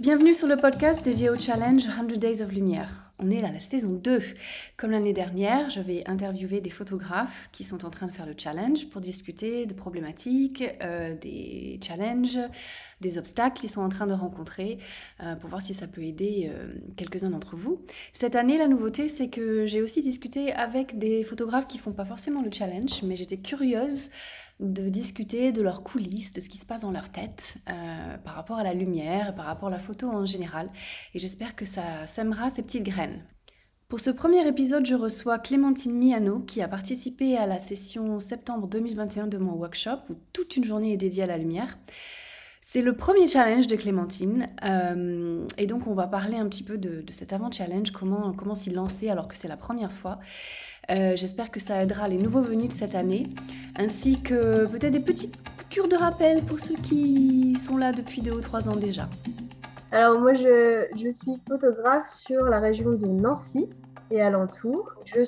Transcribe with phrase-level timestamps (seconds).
[0.00, 3.05] Bienvenue sur le podcast dédié au challenge 100 Days of Lumière.
[3.18, 4.18] On est à la saison 2.
[4.76, 8.34] Comme l'année dernière, je vais interviewer des photographes qui sont en train de faire le
[8.36, 12.38] challenge pour discuter de problématiques, euh, des challenges,
[13.00, 14.76] des obstacles qu'ils sont en train de rencontrer,
[15.22, 17.80] euh, pour voir si ça peut aider euh, quelques-uns d'entre vous.
[18.12, 22.04] Cette année, la nouveauté, c'est que j'ai aussi discuté avec des photographes qui font pas
[22.04, 24.10] forcément le challenge, mais j'étais curieuse
[24.60, 28.34] de discuter de leurs coulisses, de ce qui se passe dans leur tête euh, par
[28.34, 30.70] rapport à la lumière, par rapport à la photo en général.
[31.14, 33.22] Et j'espère que ça sèmera ces petites graines.
[33.88, 38.66] Pour ce premier épisode, je reçois Clémentine Miano qui a participé à la session septembre
[38.66, 41.78] 2021 de mon workshop où toute une journée est dédiée à la lumière.
[42.68, 46.78] C'est le premier challenge de Clémentine euh, et donc on va parler un petit peu
[46.78, 50.18] de, cet avant-challenge, comment, comment s'y lancer alors que c'est la première fois.
[50.90, 53.26] Euh, j'espère que ça aidera les nouveaux venus de cette année,
[53.78, 55.36] ainsi que peut-être des petites
[55.68, 59.08] cures de rappel pour ceux qui sont là depuis deux ou trois ans déjà.
[59.92, 63.68] Alors moi, je, suis photographe sur la région de Nancy
[64.10, 64.92] et alentour.
[65.06, 65.24] Je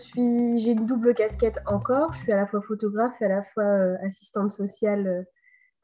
[0.59, 2.15] j'ai une double casquette encore.
[2.15, 5.27] Je suis à la fois photographe et à la fois euh, assistante sociale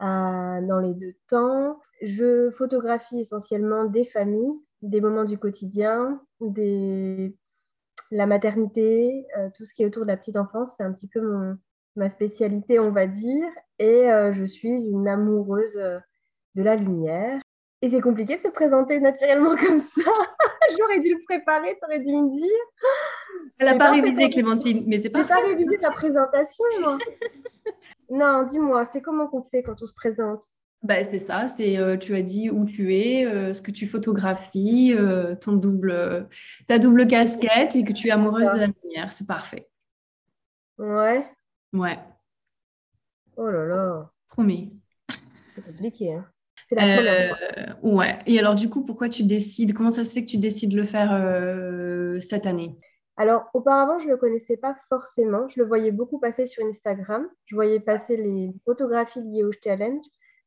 [0.03, 1.81] euh, dans les deux temps.
[2.03, 7.37] Je photographie essentiellement des familles, des moments du quotidien, des
[8.15, 11.09] la maternité, euh, tout ce qui est autour de la petite enfance, c'est un petit
[11.09, 11.21] peu
[11.97, 13.47] ma spécialité, on va dire.
[13.79, 15.99] Et euh, je suis une amoureuse euh,
[16.55, 17.41] de la lumière.
[17.83, 20.11] Et c'est compliqué de se présenter naturellement comme ça.
[20.79, 23.51] J'aurais dû le préparer, tu aurais dû me dire.
[23.59, 25.25] Elle n'a pas, révisé, Clémentine, mais c'est pas.
[25.25, 26.99] pas révisé sa présentation, moi.
[28.11, 30.49] non, dis-moi, c'est comment qu'on fait quand on se présente?
[30.85, 33.89] Bah, c'est ça, c'est euh, tu as dit où tu es, euh, ce que tu
[33.89, 36.29] photographies, euh, ton double,
[36.69, 39.11] ta double casquette et que tu es amoureuse de la lumière.
[39.11, 39.67] C'est parfait.
[40.77, 41.27] Ouais.
[41.73, 41.99] Ouais.
[43.39, 44.11] Oh là là.
[44.29, 44.79] Promis.
[45.55, 46.13] C'est compliqué.
[46.13, 46.27] Hein.
[46.69, 47.91] C'est la première fois.
[47.91, 48.19] Ouais.
[48.27, 50.77] Et alors du coup, pourquoi tu décides Comment ça se fait que tu décides de
[50.77, 51.11] le faire
[52.21, 52.77] cette année?
[53.17, 55.47] Alors, auparavant, je ne le connaissais pas forcément.
[55.47, 57.27] Je le voyais beaucoup passer sur Instagram.
[57.47, 60.03] Je voyais passer les photographies liées au challenge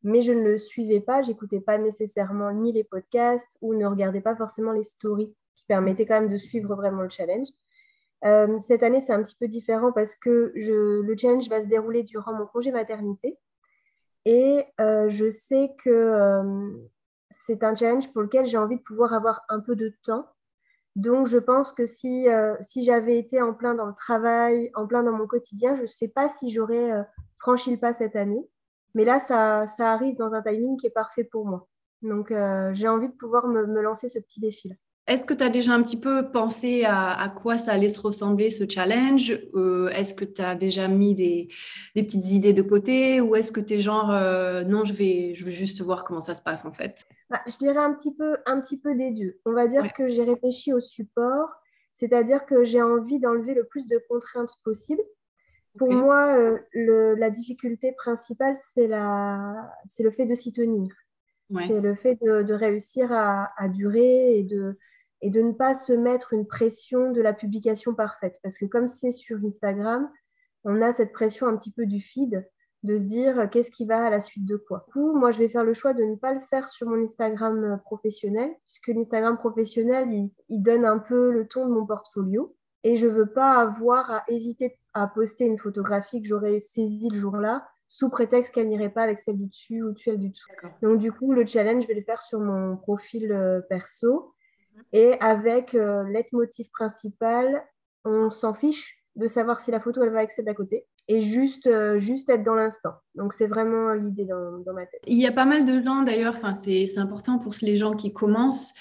[0.08, 4.22] mais je ne le suivais pas, j'écoutais pas nécessairement ni les podcasts ou ne regardais
[4.22, 7.50] pas forcément les stories qui permettaient quand même de suivre vraiment le challenge.
[8.24, 12.04] Euh, cette année, c'est un petit peu différent parce que le challenge va se dérouler
[12.04, 13.38] durant mon congé maternité
[14.24, 16.72] et euh, je sais que euh,
[17.32, 20.26] c'est un challenge pour lequel j'ai envie de pouvoir avoir un peu de temps.
[20.96, 22.28] Donc, je pense que si,
[22.62, 25.88] si j'avais été en plein dans le travail, en plein dans mon quotidien, je ne
[25.88, 26.92] sais pas si j'aurais
[27.38, 28.50] franchi le pas cette année.
[28.94, 31.68] Mais là, ça, arrive dans un timing qui est parfait pour moi.
[32.02, 34.76] Donc, euh, j'ai envie de pouvoir me, lancer ce petit défi-là.
[35.08, 38.50] Est-ce que tu as déjà un petit peu pensé à, quoi ça allait se ressembler
[38.50, 39.40] ce challenge?
[39.56, 41.48] Euh, Est-ce que tu as déjà mis des,
[41.96, 43.22] petites idées de côté?
[43.22, 46.36] Ou est-ce que tu es genre, euh, non, je vais, je juste voir comment ça
[46.36, 47.06] se passe en fait?
[47.30, 49.40] Bah, Je dirais un petit, peu, un petit peu des deux.
[49.46, 51.50] On va dire que j'ai réfléchi au support,
[51.94, 55.02] c'est-à-dire que j'ai envie d'enlever le plus de contraintes possible.
[55.78, 60.94] Pour moi, euh, la difficulté principale, c'est le fait de s'y tenir.
[61.66, 64.78] C'est le fait de, réussir à, durer et de,
[65.22, 68.40] et de ne pas se mettre une pression de la publication parfaite.
[68.44, 70.10] Parce que comme c'est sur Instagram,
[70.64, 72.46] on a cette pression un petit peu du feed
[72.84, 74.86] de se dire euh, qu'est-ce qui va à la suite de quoi.
[74.88, 77.02] Du coup, moi, je vais faire le choix de ne pas le faire sur mon
[77.02, 80.10] Instagram euh, professionnel, puisque l'Instagram professionnel,
[80.50, 82.56] il, donne un peu le ton de mon portfolio.
[82.88, 87.10] Et je ne veux pas avoir à hésiter à poster une photographie que j'aurais saisie
[87.10, 90.48] le jour-là, sous prétexte qu'elle n'irait pas avec celle du dessus ou celle du dessous.
[90.82, 94.34] Donc du coup, le challenge, je vais le faire sur mon profil euh, perso.
[94.74, 94.84] Mhm.
[94.94, 97.62] Et avec euh, leitmotiv principal,
[98.06, 100.86] on s'en fiche de savoir si la photo, elle va avec celle d'à côté.
[101.10, 102.94] Et juste, euh, juste être dans l'instant.
[103.16, 105.02] Donc, c'est vraiment l'idée dans, dans, ma tête.
[105.08, 108.74] Il y a pas mal de gens, d'ailleurs, c'est important pour les gens qui commencent,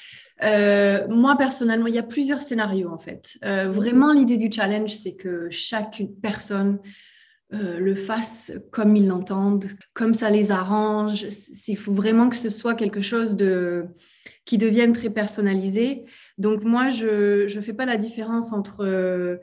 [0.44, 3.38] euh, moi, personnellement, il y a plusieurs scénarios en fait.
[3.44, 6.78] Euh, vraiment, l'idée du challenge, c'est que chaque personne
[7.54, 11.26] euh, le fasse comme ils l'entendent, comme ça les arrange.
[11.68, 13.86] Il faut vraiment que ce soit quelque chose de
[14.44, 16.04] qui devienne très personnalisé.
[16.38, 19.38] Donc moi, je ne fais pas la différence entre euh,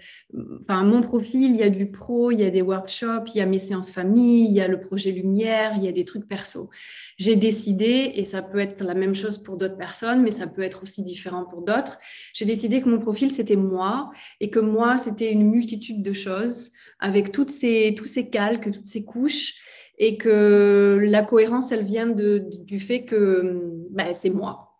[0.62, 3.42] enfin, mon profil, il y a du pro, il y a des workshops, il y
[3.42, 6.28] a mes séances famille, il y a le projet lumière, il y a des trucs
[6.28, 6.69] perso.
[7.18, 10.62] J'ai décidé, et ça peut être la même chose pour d'autres personnes, mais ça peut
[10.62, 11.98] être aussi différent pour d'autres,
[12.34, 16.72] j'ai décidé que mon profil, c'était moi, et que moi, c'était une multitude de choses,
[17.00, 19.56] avec toutes ces, tous ces calques, toutes ces couches,
[19.98, 24.73] et que la cohérence, elle vient de, du fait que ben, c'est moi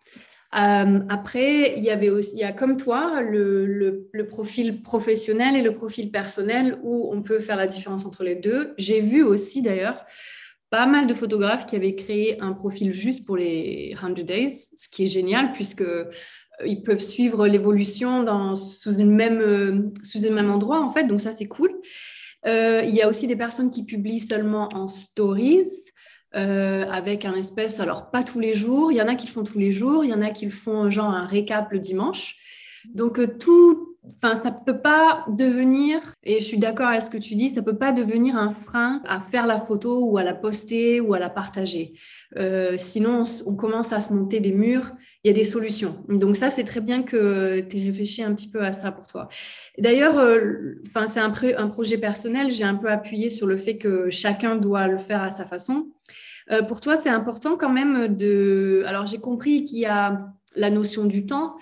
[0.54, 5.74] après, il y avait aussi, il y a comme toi le, profil professionnel et le
[5.74, 8.74] profil personnel où on peut faire la différence entre les deux.
[8.78, 10.06] J'ai vu aussi d'ailleurs
[10.70, 14.90] pas mal de photographes qui avaient créé un profil juste pour les 100 Days, ce
[14.90, 15.86] qui est génial puisque
[16.66, 21.32] ils peuvent suivre l'évolution sous, une même, sous un même endroit en fait, donc ça
[21.32, 21.72] c'est cool.
[22.46, 25.93] Euh, il y a aussi des personnes qui publient seulement en stories.
[26.36, 29.32] Euh, avec un espèce, alors pas tous les jours, il y en a qui le
[29.32, 31.78] font tous les jours, il y en a qui le font genre un récap le
[31.78, 32.38] dimanche.
[32.96, 37.18] Donc euh, tout, enfin ça peut pas devenir, et je suis d'accord avec ce que
[37.18, 40.34] tu dis, ça peut pas devenir un frein à faire la photo ou à la
[40.34, 41.94] poster ou à la partager.
[42.78, 44.92] sinon on, commence à se monter des murs
[45.24, 46.04] il y a des solutions.
[46.10, 49.08] Donc ça, c'est très bien que tu aies réfléchi un petit peu à ça pour
[49.08, 49.30] toi.
[49.78, 52.52] D'ailleurs, euh, c'est un, un, projet personnel.
[52.52, 55.88] J'ai un peu appuyé sur le fait que chacun doit le faire à sa façon.
[56.52, 58.84] Euh, pour toi, c'est important quand même de...
[58.86, 61.56] Alors, j'ai compris qu'il y a la notion du temps,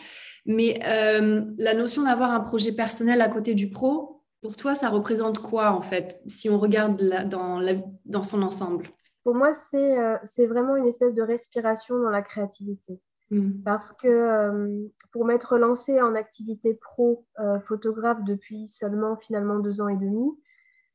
[0.46, 4.90] mais euh, la notion d'avoir un projet personnel à côté du pro, pour toi, ça
[4.90, 7.74] représente quoi en fait, si on regarde dans, la,
[8.06, 8.90] dans son ensemble?
[9.24, 13.00] Pour moi, c'est vraiment une espèce de respiration dans la créativité.
[13.32, 13.64] Mm.
[13.64, 19.82] Parce que euh, pour m'être lancée en activité pro euh, photographe depuis seulement finalement deux
[19.82, 20.30] ans et demi,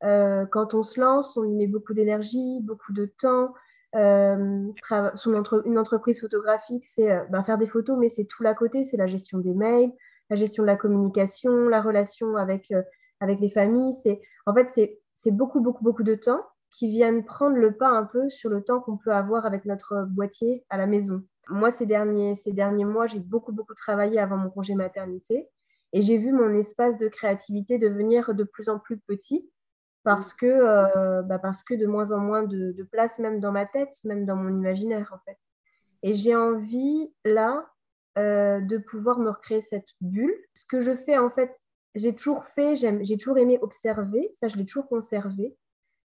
[0.04, 3.54] euh, quand on se lance, on y met beaucoup d'énergie, beaucoup de temps.
[3.94, 8.96] Son une entreprise photographique, c'est ben, faire des photos, mais c'est tout l'à côté, c'est
[8.96, 9.92] la gestion des mails,
[10.30, 12.72] la gestion de la communication, la relation avec,
[13.20, 13.94] avec les familles.
[14.02, 14.68] C'est, en fait,
[15.14, 18.62] c'est beaucoup, beaucoup, beaucoup de temps qui viennent prendre le pas un peu sur le
[18.62, 21.22] temps qu'on peut avoir avec notre boîtier à la maison.
[21.48, 25.48] Moi, ces derniers, ces derniers mois, j'ai beaucoup, beaucoup travaillé avant mon congé maternité
[25.92, 29.48] et j'ai vu mon espace de créativité devenir de plus en plus petit
[30.06, 33.66] parce que, euh, bah parce que de moins en moins de, place, même dans ma
[33.66, 35.36] tête, même dans mon imaginaire, en fait.
[36.04, 37.66] Et j'ai envie, là,
[38.16, 40.32] euh, de pouvoir me recréer cette bulle.
[40.54, 41.58] Ce que je fais, en fait,
[41.96, 45.56] j'ai toujours fait, j'ai toujours aimé observer, ça, je l'ai toujours conservé.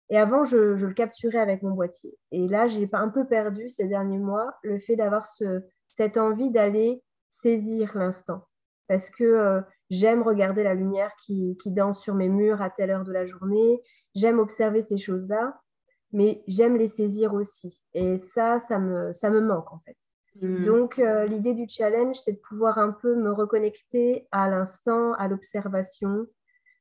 [0.09, 2.18] Et avant, je, le capturais avec mon boîtier.
[2.31, 6.50] Et là, j'ai un peu perdu ces derniers mois le fait d'avoir ce, cette envie
[6.50, 8.45] d'aller saisir l'instant.
[8.89, 12.92] Parce que euh, j'aime regarder la lumière qui, qui, danse sur mes murs à telle
[12.92, 13.82] heure de la journée.
[14.16, 15.60] J'aime observer ces choses-là,
[16.12, 17.82] mais j'aime les saisir aussi.
[17.94, 19.98] Et ça, ça me, ça me manque en fait.
[20.42, 20.64] Mmh.
[20.64, 25.28] Donc, euh, l'idée du challenge, c'est de pouvoir un peu me reconnecter à l'instant, à
[25.28, 26.26] l'observation,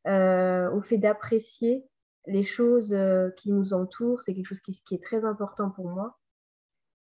[0.07, 1.85] euh, au fait d'apprécier
[2.27, 6.19] les choses euh, qui nous entourent, c'est quelque chose qui, est très important pour moi.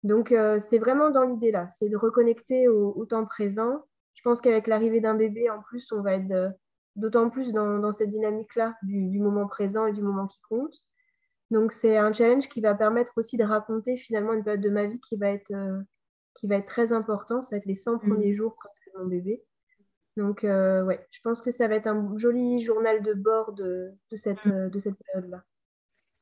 [0.04, 3.86] Donc, c'est vraiment dans l'idée là, c'est de reconnecter au, temps présent.
[4.14, 6.50] Je pense qu'avec l'arrivée d'un bébé, en plus, on va être euh,
[6.96, 10.76] d'autant plus dans, cette dynamique-là du, moment présent et du moment qui compte.
[11.52, 14.86] Donc, c'est un challenge qui va permettre aussi de raconter finalement une période de ma
[14.86, 15.54] vie qui va être,
[16.36, 17.44] qui va être très importante.
[17.44, 18.00] Ça va être les 100 mmh.
[18.00, 19.44] premiers jours presque de mon bébé.
[20.18, 23.92] Donc, euh, ouais, je pense que ça va être un joli journal de bord de,
[24.16, 24.52] cette, mm.
[24.52, 25.44] euh, de cette période-là.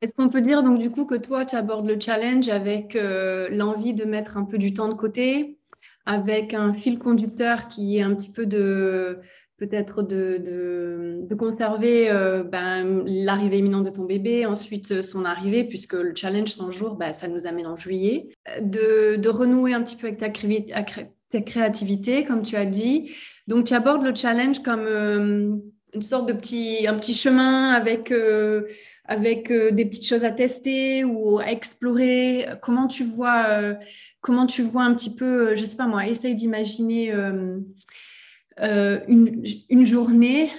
[0.01, 3.49] Est-ce qu'on peut dire donc du coup que toi, tu abordes le challenge avec euh,
[3.49, 5.59] l'envie de mettre un peu du temps de côté,
[6.05, 9.19] avec un fil conducteur qui est un petit peu de
[9.57, 10.39] peut-être de,
[11.29, 12.09] de, conserver
[12.51, 17.13] ben, l'arrivée imminente de ton bébé, ensuite son arrivée, puisque le challenge 100 jours, ben,
[17.13, 20.29] ça nous amène en juillet, de, de renouer un petit peu avec ta,
[21.31, 23.11] ta créativité, comme tu as dit.
[23.47, 25.55] Donc, tu abordes le challenge comme euh,
[25.93, 28.63] une sorte de petit, un petit chemin avec, euh,
[29.11, 32.47] avec euh, des petites choses à tester ou à explorer.
[32.61, 33.75] Comment tu vois,
[34.21, 37.11] comment tu vois un petit peu, je sais pas moi, essaye d'imaginer
[38.57, 40.49] une, journée.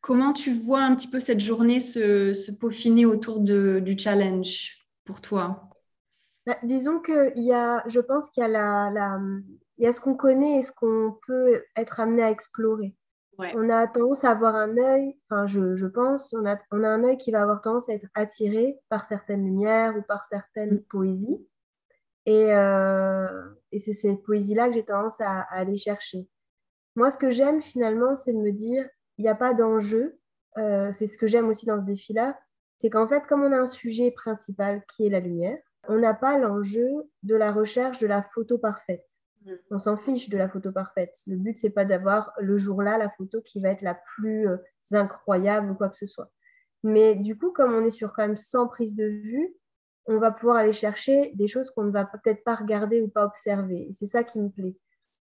[0.00, 5.20] comment tu vois un petit peu cette journée se, peaufiner autour de, du challenge pour
[5.20, 5.70] toi?
[6.44, 9.20] Bah, disons qu'il y a, je pense qu'il y a, la,
[9.76, 12.96] il y a ce qu'on connaît et ce qu'on peut être amené à explorer.
[13.38, 16.88] On a tendance à avoir un œil, enfin je, je, pense, on a, on a
[16.88, 20.74] un œil qui va avoir tendance à être attiré par certaines lumières ou par certaines
[20.74, 20.82] mm.
[20.90, 21.46] poésies.
[22.26, 26.28] Et, euh, et c'est cette poésie-là que j'ai tendance à, aller chercher.
[26.96, 30.18] Moi, ce que j'aime finalement, c'est de me dire, il n'y a pas d'enjeu.
[30.58, 32.38] Euh, c'est ce que j'aime aussi dans ce défi-là.
[32.78, 36.12] C'est qu'en fait, comme on a un sujet principal qui est la lumière, on n'a
[36.12, 36.90] pas l'enjeu
[37.22, 39.17] de la recherche de la photo parfaite.
[39.70, 41.16] On s'en fiche de la photo parfaite.
[41.26, 44.56] Le but, c'est pas d'avoir le jour-là la photo qui va être la plus euh,
[44.92, 46.30] incroyable ou quoi que ce soit.
[46.82, 49.54] Mais du coup, comme on est sur quand même 100 prises de vue,
[50.06, 53.24] on va pouvoir aller chercher des choses qu'on ne va peut-être pas regarder ou pas
[53.24, 53.88] observer.
[53.92, 54.76] c'est ça qui me plaît.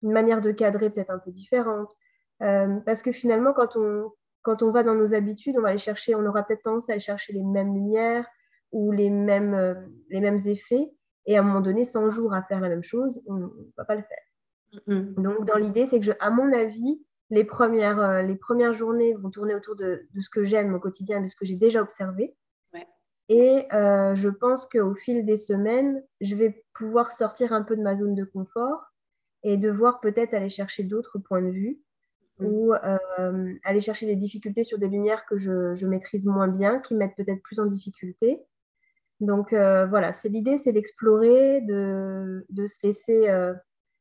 [0.02, 1.94] Une manière de cadrer peut-être un peu différente.
[2.42, 4.10] Euh, parce que finalement, quand on,
[4.42, 6.94] quand on va dans nos habitudes, on va aller chercher, on aura peut-être tendance à
[6.94, 8.26] aller chercher les mêmes lumières,
[8.72, 9.74] ou les mêmes, euh,
[10.10, 10.90] les mêmes effets.
[11.26, 13.84] Et à un moment donné, 100 jours à faire la même chose, on ne va
[13.84, 14.86] pas le faire.
[14.86, 19.14] Donc, dans l'idée, c'est que, je, à mon avis, les premières, euh, les premières journées
[19.14, 21.82] vont tourner autour de, de ce que j'aime au quotidien, de ce que j'ai déjà
[21.82, 22.34] observé.
[23.28, 27.82] Et euh, je pense qu'au fil des semaines, je vais pouvoir sortir un peu de
[27.82, 28.92] ma zone de confort
[29.42, 31.80] et devoir peut-être aller chercher d'autres points de vue
[32.38, 32.46] mm.
[32.46, 36.80] ou euh, aller chercher des difficultés sur des lumières que je, je maîtrise moins bien,
[36.80, 38.42] qui mettent peut-être plus en difficulté.
[39.22, 43.28] Donc voilà, c'est l'idée, c'est d'explorer, de, de, se laisser,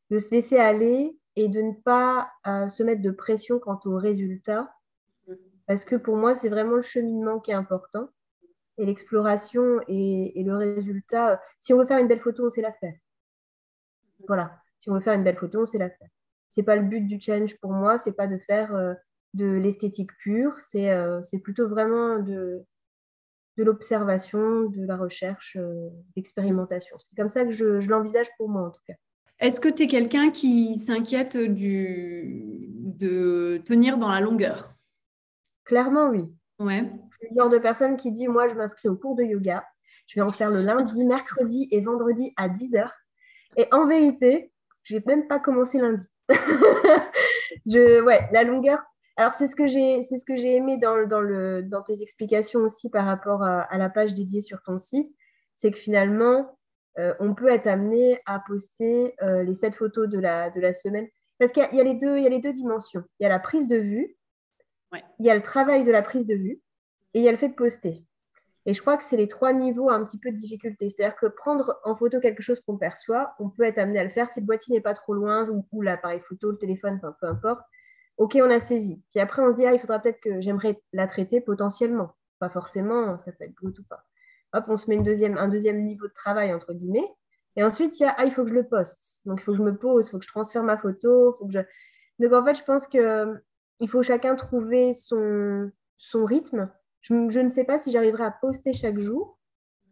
[0.09, 3.97] de se laisser aller et de ne pas euh, se mettre de pression quant au
[3.97, 4.73] résultat.
[5.67, 8.09] Parce que pour moi, c'est vraiment le cheminement qui est important.
[8.77, 11.41] Et l'exploration et, le résultat.
[11.59, 12.95] Si on veut faire une belle photo, on sait la faire.
[14.27, 14.59] Voilà.
[14.79, 16.09] Si on veut faire une belle photo, on sait la faire.
[16.49, 18.93] C'est pas le but du challenge pour moi, c'est pas de faire euh,
[19.33, 22.65] de l'esthétique pure, c'est euh, plutôt vraiment de,
[23.61, 25.57] de l'observation, de la recherche,
[26.15, 26.97] d'expérimentation.
[26.99, 28.95] C'est comme ça que je l'envisage pour moi en tout cas.
[29.39, 34.75] Est-ce que tu es quelqu'un qui s'inquiète de tenir dans la longueur?
[35.65, 36.25] Clairement, oui.
[36.59, 36.91] Ouais.
[37.09, 39.65] Je suis le genre de personne qui dit Moi, je m'inscris au cours de yoga.
[40.07, 42.87] Je vais en faire le lundi, mercredi et vendredi à 10h.
[43.57, 44.51] Et en vérité,
[44.83, 46.05] je n'ai même pas commencé lundi.
[47.65, 48.83] je, ouais, la longueur.
[49.21, 52.01] Alors, c'est ce que j'ai, c'est ce que j'ai aimé dans, dans, le, dans tes
[52.01, 55.15] explications aussi par rapport à, à la page dédiée sur ton site.
[55.55, 56.57] C'est que finalement,
[56.97, 60.73] euh, on peut être amené à poster euh, les sept photos de la, de la
[60.73, 61.07] semaine.
[61.37, 63.03] Parce qu'il y, a les deux, il y a les deux dimensions.
[63.19, 64.17] Il y a la prise de vue,
[65.19, 66.59] il y a le travail de la prise de vue,
[67.13, 68.03] et il y a le fait de poster.
[68.65, 70.89] Et je crois que c'est les trois niveaux un petit peu de difficulté.
[70.89, 74.09] C'est-à-dire que prendre en photo quelque chose qu'on perçoit, on peut être amené à le
[74.09, 77.61] faire si le boîtier n'est pas trop loin, ou, l'appareil photo, le téléphone, peu importe.
[78.17, 79.01] Ok, on a saisi.
[79.11, 82.15] Puis après, on se dit, ah, il faudra peut-être que j'aimerais la traiter potentiellement.
[82.39, 84.05] Pas forcément, ça peut être brut ou pas
[84.53, 87.07] hop, on se met une deuxième, un deuxième niveau de travail, entre guillemets.
[87.55, 89.19] Et ensuite, il y a, ah, il faut que je le poste.
[89.25, 91.33] Donc, il faut que je me pose, il faut que je transfère ma photo.
[91.33, 91.59] Faut que je...
[92.19, 96.71] Donc, en fait, je pense qu'il faut chacun trouver son, son rythme.
[97.01, 99.39] Je, ne sais pas si j'arriverai à poster chaque jour,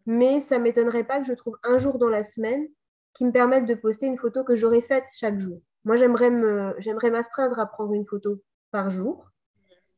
[0.06, 2.66] mais ça ne m'étonnerait pas que je trouve un jour dans la semaine
[3.14, 5.60] qui me permette de poster une photo que j'aurais faite chaque jour.
[5.84, 9.30] Moi, j'aimerais m'astreindre à prendre une photo par jour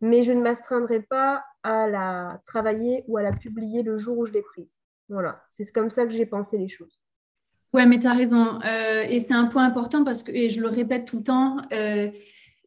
[0.02, 4.26] mais je ne m'astreindrai pas à la travailler ou à la publier le jour où
[4.26, 4.68] je l'ai prise.
[5.08, 6.98] Voilà, c'est comme ça que j'ai pensé les choses.
[7.72, 8.58] Ouais, mais tu as raison.
[8.66, 11.58] Euh, et c'est un point important parce que, et je le répète tout le temps,
[11.72, 12.10] euh,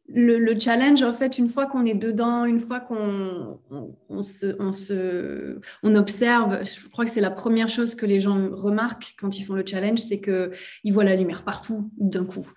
[0.08, 3.60] le, challenge, en fait, une fois qu'on est dedans, une fois qu'on
[4.08, 8.20] on, se, on, se, on observe, je crois que c'est la première chose que les
[8.20, 12.48] gens remarquent quand ils font le challenge, c'est qu'ils voient la lumière partout d'un coup.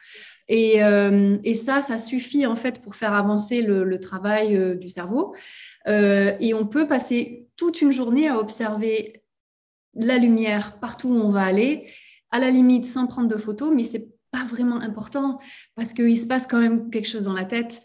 [0.52, 5.36] Euh, et, ça, ça suffit en fait pour faire avancer le, travail euh, du cerveau.
[5.88, 9.24] Euh, et on peut passer toute une journée à observer
[9.94, 11.88] la lumière partout où on va aller,
[12.32, 15.40] à la limite sans prendre de photos, mais c'est pas vraiment important
[15.76, 17.82] parce qu'il se passe quand même quelque chose dans la tête.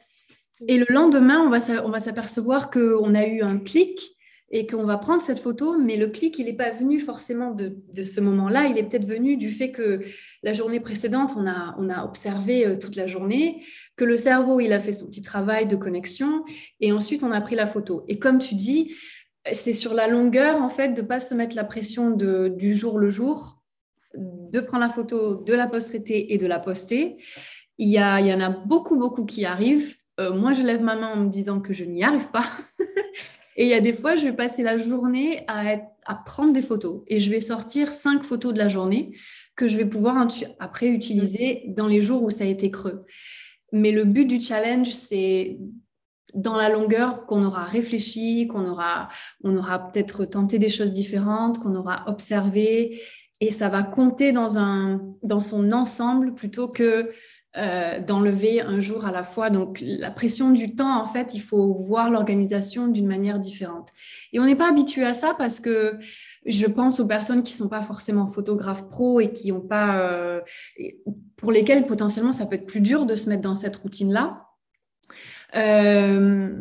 [0.68, 1.50] Et le lendemain, on
[1.90, 4.14] va s'apercevoir qu'on a eu un clic
[4.50, 8.02] et qu'on va prendre cette photo, mais le clic, il n'est pas venu forcément de,
[8.02, 10.00] ce moment-là, il est peut-être venu du fait que
[10.42, 13.62] la journée précédente, on a, observé euh, toute la journée,
[13.96, 16.44] que le cerveau, il a fait son petit travail de connexion,
[16.80, 18.04] et ensuite, on a pris la photo.
[18.06, 18.94] Et comme tu dis,
[19.52, 22.74] c'est sur la longueur, en fait, de ne pas se mettre la pression de, du
[22.74, 23.62] jour le jour,
[24.16, 27.16] de prendre la photo, de la poster et de la poster.
[27.78, 29.96] Il y, a, il y en a beaucoup, beaucoup qui arrivent.
[30.20, 32.46] Euh, moi, je lève ma main en me disant que je n'y arrive pas.
[33.56, 35.76] Et il y a des fois, je vais passer la journée à,
[36.26, 39.16] prendre des photos et je vais sortir cinq photos de la journée
[39.56, 40.26] que je vais pouvoir
[40.58, 43.06] après utiliser dans les jours où ça a été creux.
[43.72, 45.58] Mais le but du challenge, c'est
[46.34, 49.08] dans la longueur qu'on aura réfléchi, qu'on aura,
[49.44, 53.00] on aura peut-être tenté des choses différentes, qu'on aura observé,
[53.40, 54.48] et ça va compter dans
[55.40, 57.10] son ensemble plutôt que
[57.56, 59.48] euh, d'enlever un jour à la fois.
[59.48, 63.90] Donc la pression du temps, en fait, il faut voir l'organisation d'une manière différente.
[64.32, 65.96] Et on n'est pas habitué à ça parce que
[66.46, 70.00] je pense aux personnes qui ne sont pas forcément photographes pro et qui ont pas,
[70.00, 70.40] euh,
[71.36, 74.48] pour lesquelles potentiellement ça peut être plus dur de se mettre dans cette routine-là.
[75.54, 76.60] Euh,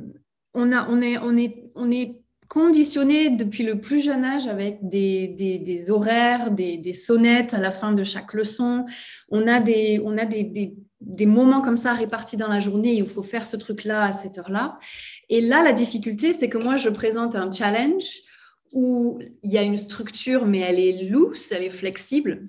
[0.54, 2.24] on, on, est, on, est, on est
[2.54, 7.72] conditionné depuis le plus jeune âge avec des, des, horaires, des, des, sonnettes à la
[7.72, 8.86] fin de chaque leçon.
[9.30, 10.76] On a des, on a des,
[11.26, 14.38] moments comme ça répartis dans la journée où il faut faire ce truc-là à cette
[14.38, 14.78] heure-là.
[15.30, 18.06] Et là, la difficulté, c'est que moi, je présente un challenge
[18.72, 22.48] où il y a une structure, mais elle est loose, elle est flexible.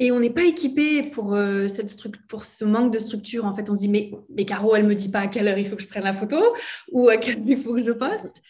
[0.00, 1.96] Et on n'est pas équipé pour, euh, cette
[2.28, 3.44] pour ce manque de structure.
[3.44, 5.46] En fait, on se dit, mais, mais Caro, elle ne me dit pas à quelle
[5.46, 6.36] heure il faut que je prenne la photo
[6.90, 8.42] ou à quelle heure il faut que je poste.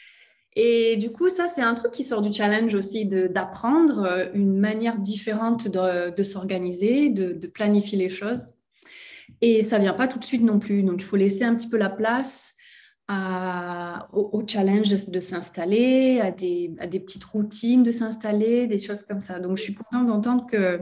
[0.56, 4.58] Et du coup, ça, c'est un truc qui sort du challenge aussi, d'apprendre euh, une
[4.58, 8.54] manière différente de, s'organiser, de, planifier les choses.
[9.40, 10.82] Et ça vient pas tout de suite non plus.
[10.82, 12.54] Donc, il faut laisser un petit peu la place
[14.12, 19.38] au, challenge de, s'installer, à des, petites routines de s'installer, des choses comme ça.
[19.38, 20.80] Donc, je suis contente d'entendre que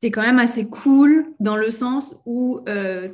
[0.00, 3.08] tu es quand même assez cool dans le sens où euh,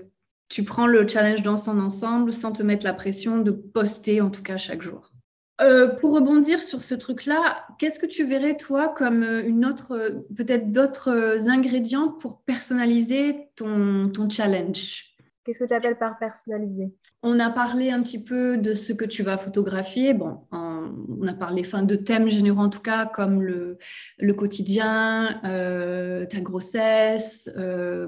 [0.48, 4.30] tu prends le challenge dans son ensemble sans te mettre la pression de poster, en
[4.30, 5.12] tout cas, chaque jour.
[5.60, 10.24] Euh, pour rebondir sur ce truc-là, qu'est-ce que tu verrais toi comme euh, une autre,
[10.34, 15.09] peut-être d'autres ingrédients pour personnaliser ton challenge?
[15.44, 16.92] Qu'est-ce que tu appelles par personnaliser?
[17.22, 20.12] On a parlé un petit peu de ce que tu vas photographier.
[20.12, 23.78] Bon, on a parlé fin, de thèmes généraux en tout cas, comme le,
[24.18, 28.06] le quotidien, euh, ta grossesse, euh,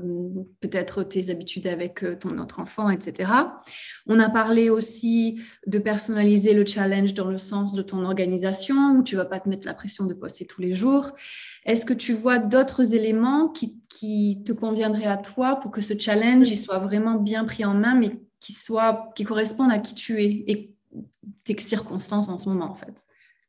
[0.60, 3.32] peut-être tes habitudes avec euh, ton autre enfant, etc.
[4.06, 9.02] On a parlé aussi de personnaliser le challenge dans le sens de ton organisation, où
[9.02, 11.12] tu vas pas te mettre la pression de poster tous les jours.
[11.64, 15.96] Est-ce que tu vois d'autres éléments qui, qui, te conviendraient à toi pour que ce
[15.96, 19.94] challenge il soit vraiment bien pris en main, mais qui, soit, qui correspondent à qui
[19.94, 20.74] tu es et
[21.44, 23.04] tes circonstances en ce moment, en fait?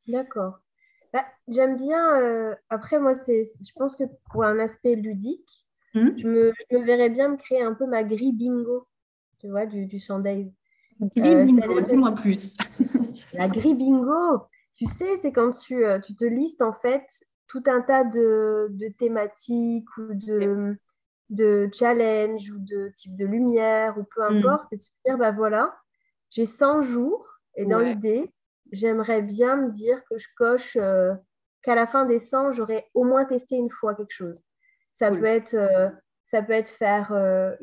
[0.07, 0.59] D'accord.
[1.11, 2.21] Bah, J'aime bien.
[2.21, 6.09] Euh, après, moi, c'est, je pense que pour un aspect ludique, hmm?
[6.17, 8.87] je, me, je, me, verrais bien me créer un peu ma grille bingo,
[9.39, 10.51] tu vois, du, du Sundays.
[11.17, 12.55] Euh, dis-moi plus.
[13.33, 14.43] la grille bingo,
[14.75, 17.07] tu sais, c'est quand tu, euh, tu te listes en fait
[17.53, 18.67] tout un tas de,
[18.97, 20.75] thématiques ou de,
[21.29, 24.37] de challenges ou de type de lumière ou peu mm.
[24.37, 25.77] importe, et de se dire, bah voilà,
[26.31, 28.33] j'ai 100 jours et dans l'idée,
[28.71, 31.13] j'aimerais bien me dire que je coche euh,
[31.61, 34.43] qu'à la fin des 100, j'aurais au moins testé une fois quelque chose.
[34.91, 35.91] Ça, peut, être, euh,
[36.23, 37.55] ça peut être faire euh,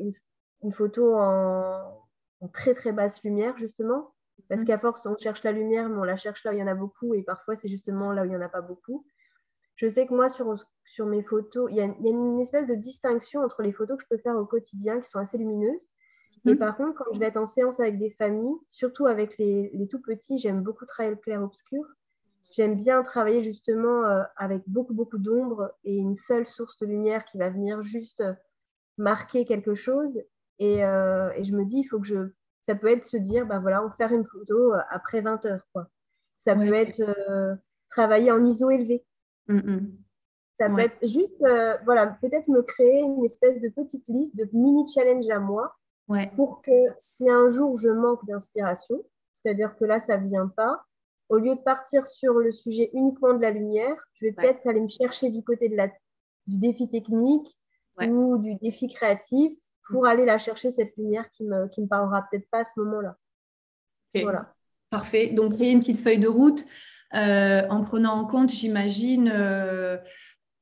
[0.61, 2.07] une, photo en,
[2.53, 4.13] très très basse lumière, justement,
[4.47, 4.65] parce mm.
[4.65, 6.67] qu'à force, on cherche la lumière, mais on la cherche là où il y en
[6.67, 9.05] a beaucoup, et parfois, c'est justement là où il n'y en a pas beaucoup.
[9.81, 10.53] Je sais que moi, sur,
[10.85, 14.15] sur mes photos, il y, a, une espèce de distinction entre les photos que je
[14.15, 15.89] peux faire au quotidien, qui sont assez lumineuses.
[16.45, 16.59] Et mhm.
[16.59, 19.87] par contre, quand je vais être en séance avec des familles, surtout avec les, les
[19.87, 21.83] tout petits, j'aime beaucoup travailler le clair-obscur.
[22.51, 27.25] J'aime bien travailler justement euh, avec beaucoup, beaucoup d'ombre et une seule source de lumière
[27.25, 28.33] qui va venir juste euh,
[28.99, 30.21] marquer quelque chose.
[30.59, 32.29] Et, euh, et, je me dis, il faut que je.
[32.61, 35.67] Ça peut être se dire, ben voilà, on faire une photo après 20 heures.
[35.73, 35.87] Quoi.
[36.37, 37.01] Ça peut être
[37.89, 39.03] travailler en ISO élevé.
[39.51, 39.97] Mm, mm.
[40.59, 44.47] Ça peut être juste, euh, voilà, peut-être me créer une espèce de petite liste de
[44.53, 45.75] mini challenge à moi
[46.35, 50.83] pour que si un jour je manque d'inspiration, c'est-à-dire que là, ça ne vient pas,
[51.29, 54.81] au lieu de partir sur le sujet uniquement de la lumière, je vais peut-être aller
[54.81, 55.87] me chercher du côté de la,
[56.45, 57.57] du défi technique
[57.99, 59.53] ou du défi créatif
[59.89, 62.65] pour aller la chercher, cette lumière qui ne me, qui me parlera peut-être pas à
[62.65, 63.17] ce moment-là.
[64.21, 64.53] Voilà.
[64.89, 65.27] Parfait.
[65.27, 66.63] Donc, créer une petite feuille de route
[67.13, 69.97] en prenant en compte, j'imagine, euh,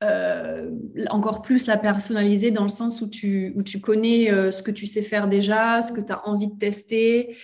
[0.03, 0.71] euh,
[1.09, 4.85] encore plus la personnaliser dans le sens où tu, où tu connais ce que tu
[4.85, 7.35] sais faire déjà, ce que tu as envie de tester.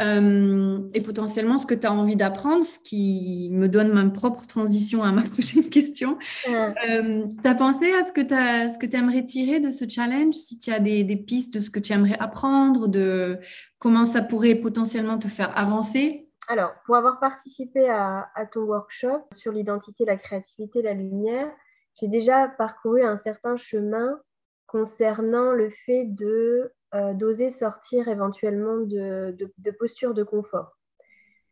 [0.00, 5.02] et potentiellement ce que tu as envie d'apprendre, ce qui me donne ma propre transition
[5.02, 6.16] à ma prochaine question.
[6.44, 10.78] tu as pensé à ce que tu aimerais tirer de ce challenge, si tu as
[10.78, 13.38] des, des, pistes de ce que tu aimerais apprendre, de
[13.78, 16.23] comment ça pourrait potentiellement te faire avancer?
[16.48, 21.50] Alors, pour avoir participé à, ton workshop sur l'identité, la créativité, la lumière,
[21.94, 24.20] j'ai déjà parcouru un certain chemin
[24.66, 30.76] concernant le fait de euh, d'oser sortir éventuellement de, de, posture de confort.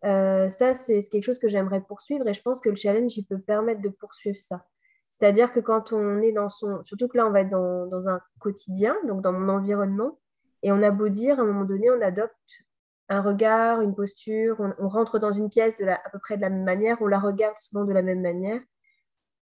[0.05, 3.25] Euh, ça, c'est quelque chose que j'aimerais poursuivre et je pense que le challenge, il
[3.25, 4.67] peut permettre de poursuivre ça.
[5.11, 6.83] C'est-à-dire que quand on est dans son...
[6.85, 10.19] Surtout que là, on va être dans, dans un quotidien, donc dans mon environnement,
[10.63, 12.35] et on a beau dire, à un moment donné, on adopte
[13.13, 16.43] un regard, une posture, on, rentre dans une pièce de la, à peu près de
[16.43, 18.61] la même manière, on la regarde souvent de la même manière.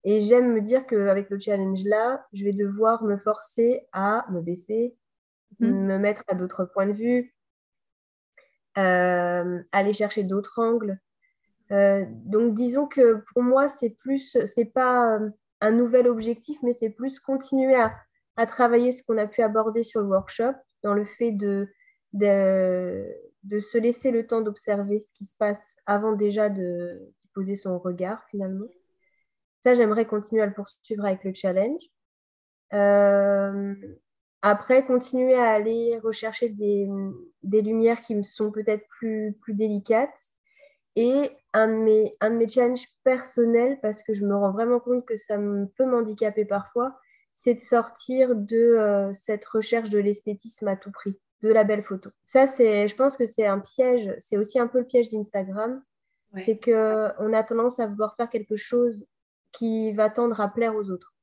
[0.04, 4.42] Et j'aime me dire qu'avec le challenge là, je vais devoir me forcer à me
[4.42, 4.94] baisser,
[5.60, 5.86] mhm.
[5.86, 7.34] me mettre à d'autres points de vue,
[8.76, 10.98] euh, aller chercher d'autres angles.
[11.72, 15.30] Euh, donc disons que pour moi, c'est plus, c'est pas euh,
[15.62, 17.94] un nouvel objectif, mais c'est plus continuer à,
[18.36, 21.66] à travailler ce qu'on a pu aborder sur le workshop, dans le fait de,
[22.12, 23.10] de
[23.44, 27.78] de se laisser le temps d'observer ce qui se passe avant déjà de, poser son
[27.78, 28.66] regard finalement.
[29.62, 31.82] Ça, j'aimerais continuer à le poursuivre avec le challenge.
[32.72, 33.74] Euh,
[34.42, 36.88] après, continuer à aller rechercher des,
[37.42, 40.30] lumières qui me sont peut-être plus, plus délicates.
[40.96, 44.78] Et un de, mes, un de mes challenges personnels, parce que je me rends vraiment
[44.78, 45.36] compte que ça
[45.76, 46.96] peut m'handicaper parfois,
[47.34, 51.82] c'est de sortir de euh, cette recherche de l'esthétisme à tout prix de la belle
[51.82, 52.10] photo.
[52.24, 55.82] Ça, c'est, je pense que c'est un piège, c'est aussi un peu le piège d'Instagram.
[56.36, 59.06] C'est qu'on a tendance à vouloir faire quelque chose
[59.52, 61.14] qui va tendre à plaire aux autres.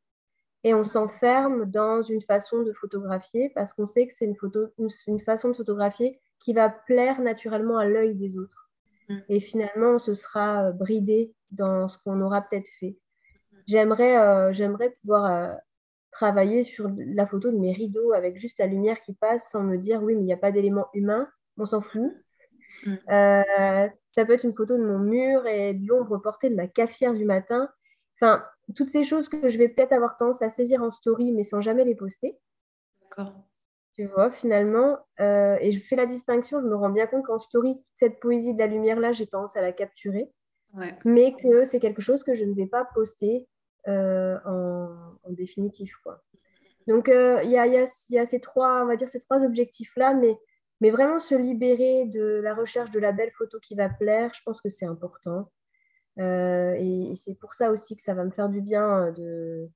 [0.64, 4.70] Et on s'enferme dans une façon de photographier parce qu'on sait que c'est une, photo,
[4.78, 8.70] une, façon de photographier qui va plaire naturellement à l'œil des autres.
[9.10, 9.18] Mm.
[9.28, 12.98] Et finalement, on se sera euh, bridé dans ce qu'on aura peut-être fait.
[13.68, 15.54] J'aimerais euh, j'aimerais pouvoir euh,
[16.12, 19.78] travailler sur la photo de mes rideaux avec juste la lumière qui passe sans me
[19.78, 22.12] dire oui, mais il n'y a pas d'élément humain, on s'en fout.
[22.86, 22.96] Mm.
[24.10, 27.14] ça peut être une photo de mon mur et de l'ombre portée de ma cafetière
[27.14, 27.70] du matin.
[28.16, 28.44] Enfin,
[28.76, 31.62] toutes ces choses que je vais peut-être avoir tendance à saisir en story, mais sans
[31.62, 32.38] jamais les poster.
[33.02, 33.34] D'accord.
[33.94, 37.40] Tu vois, finalement, euh, et je fais la distinction, je me rends bien compte qu'en
[37.40, 40.32] story, cette poésie de la lumière-là, j'ai tendance à la capturer,
[41.04, 43.48] mais que c'est quelque chose que je ne vais pas poster
[43.88, 45.96] euh, en, définitif.
[46.04, 46.24] Quoi.
[46.88, 50.14] Donc, euh, il y, a, y, a, ces trois, on va dire, ces trois objectifs-là,
[50.14, 50.38] mais,
[50.82, 54.42] mais vraiment se libérer de la recherche de la belle photo qui va plaire, je
[54.44, 55.50] pense que c'est important.
[56.20, 59.70] Euh, et, c'est pour ça aussi que ça va me faire du bien de,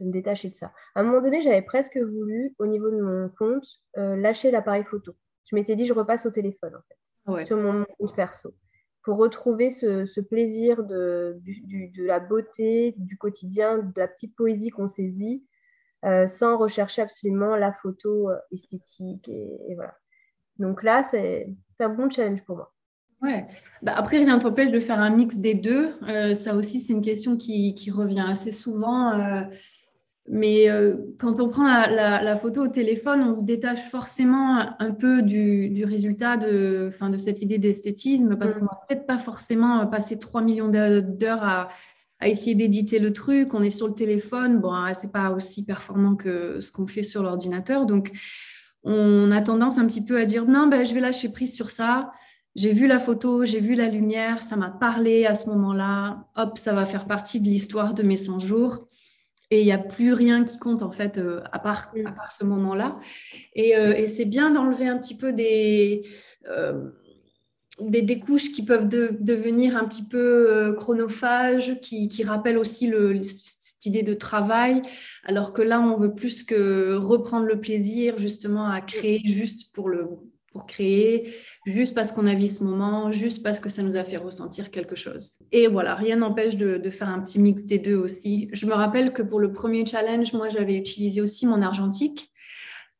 [0.00, 0.72] me détacher de ça.
[0.94, 3.66] À un moment donné, j'avais presque voulu, au niveau de mon compte,
[3.98, 5.14] euh, lâcher l'appareil photo.
[5.46, 8.54] Je m'étais dit, je repasse au téléphone, en fait, sur mon compte perso,
[9.02, 11.40] pour retrouver ce, plaisir de,
[11.96, 15.44] la beauté, du quotidien, de la petite poésie qu'on saisit,
[16.26, 19.28] sans rechercher absolument la photo esthétique.
[19.28, 19.94] Et, voilà.
[20.58, 22.72] Donc là, c'est un bon challenge pour moi.
[23.22, 23.46] Ouais.
[23.82, 25.94] Bah, après, rien ne t'empêche de faire un mix des deux.
[26.08, 29.12] Euh, ça aussi, c'est une question qui, revient assez souvent.
[29.12, 29.42] Euh,
[30.28, 34.92] mais euh, quand on prend la, la, photo au téléphone, on se détache forcément un
[34.92, 38.54] peu du, du résultat de, fin, de cette idée d'esthétisme parce mm.
[38.54, 41.68] qu'on va peut-être pas forcément passer 3 millions d'heures à,
[42.20, 43.54] à, essayer d'éditer le truc.
[43.54, 44.60] On est sur le téléphone.
[44.60, 47.86] Bon, ah, c'est pas aussi performant que ce qu'on fait sur l'ordinateur.
[47.86, 48.12] Donc,
[48.84, 51.70] on a tendance un petit peu à dire non, ben, je vais lâcher prise sur
[51.70, 52.12] ça
[52.56, 56.26] j'ai vu la photo, j'ai vu la lumière, ça m'a parlé à ce moment-là.
[56.36, 58.88] Hop, ça va faire partie de l'histoire de mes 100 jours.
[59.50, 62.30] Et il n'y a plus rien qui compte en fait euh, à, part, à part
[62.30, 62.98] ce moment-là.
[63.54, 66.02] Et, euh, et c'est bien d'enlever un petit peu des,
[66.48, 66.90] euh,
[67.80, 73.20] des, des, couches qui peuvent devenir un petit peu chronophages, qui, qui rappellent aussi le,
[73.22, 74.82] cette idée de travail,
[75.24, 79.88] alors que là, on veut plus que reprendre le plaisir justement à créer juste pour
[79.88, 80.06] le,
[80.52, 81.32] pour créer,
[81.64, 84.70] juste parce qu'on a vu ce moment, juste parce que ça nous a fait ressentir
[84.70, 85.38] quelque chose.
[85.52, 88.48] Et voilà, rien n'empêche de, faire un petit mix des deux aussi.
[88.52, 92.32] Je me rappelle que pour le premier challenge, moi, j'avais utilisé aussi mon argentique.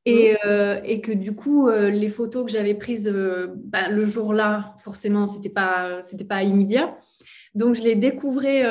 [0.07, 0.37] Et, mmh.
[0.47, 4.75] euh, et que du coup, euh, les photos que j'avais prises euh, bah, le jour-là,
[4.79, 6.97] forcément, ce n'était pas, pas immédiat.
[7.55, 8.63] Donc, je les découvrais,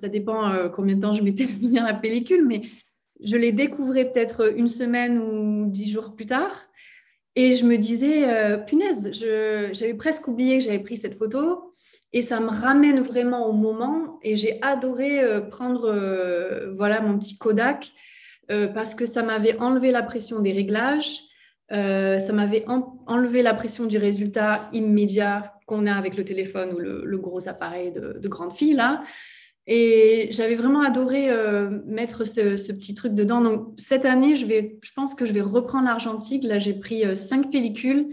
[0.00, 2.62] ça dépend combien de temps je mettais à la pellicule, mais
[3.22, 6.68] je les découvrais peut-être une semaine ou dix jours plus tard.
[7.38, 9.12] Et je me disais, euh, punaise,
[9.72, 11.72] j'avais presque oublié que j'avais pris cette photo.
[12.12, 14.18] Et ça me ramène vraiment au moment.
[14.24, 17.92] Et j'ai adoré euh, prendre euh, voilà, mon petit Kodak
[18.74, 21.20] parce que ça m'avait enlevé la pression des réglages.
[21.68, 27.18] ça m'avait enlevé la pression du résultat immédiat qu'on a avec le téléphone ou le,
[27.18, 29.02] gros appareil de, de, grande fille là.
[29.70, 33.42] Et j'avais vraiment adoré euh, mettre ce, petit truc dedans.
[33.42, 36.42] Donc cette année, je, vais, je pense que je vais reprendre l'argentique.
[36.44, 38.08] Là, j'ai pris euh, cinq pellicules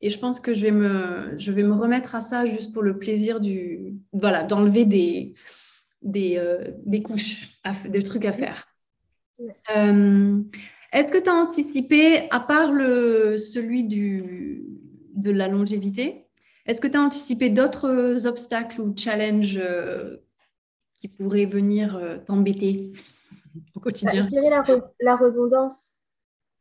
[0.00, 2.82] et je pense que je vais, me, je vais me remettre à ça juste pour
[2.82, 5.34] le plaisir du, voilà, d'enlever des,
[6.02, 7.50] des, euh, des couches,
[7.88, 8.66] des trucs à faire.
[9.68, 14.64] Est-ce que tu as anticipé, à part le, celui du,
[15.14, 16.24] de la longévité,
[16.66, 19.60] est-ce que tu as anticipé d'autres obstacles ou challenges
[21.06, 22.92] qui pourrait venir euh, t'embêter
[23.74, 26.00] au quotidien Je dirais la, redondance.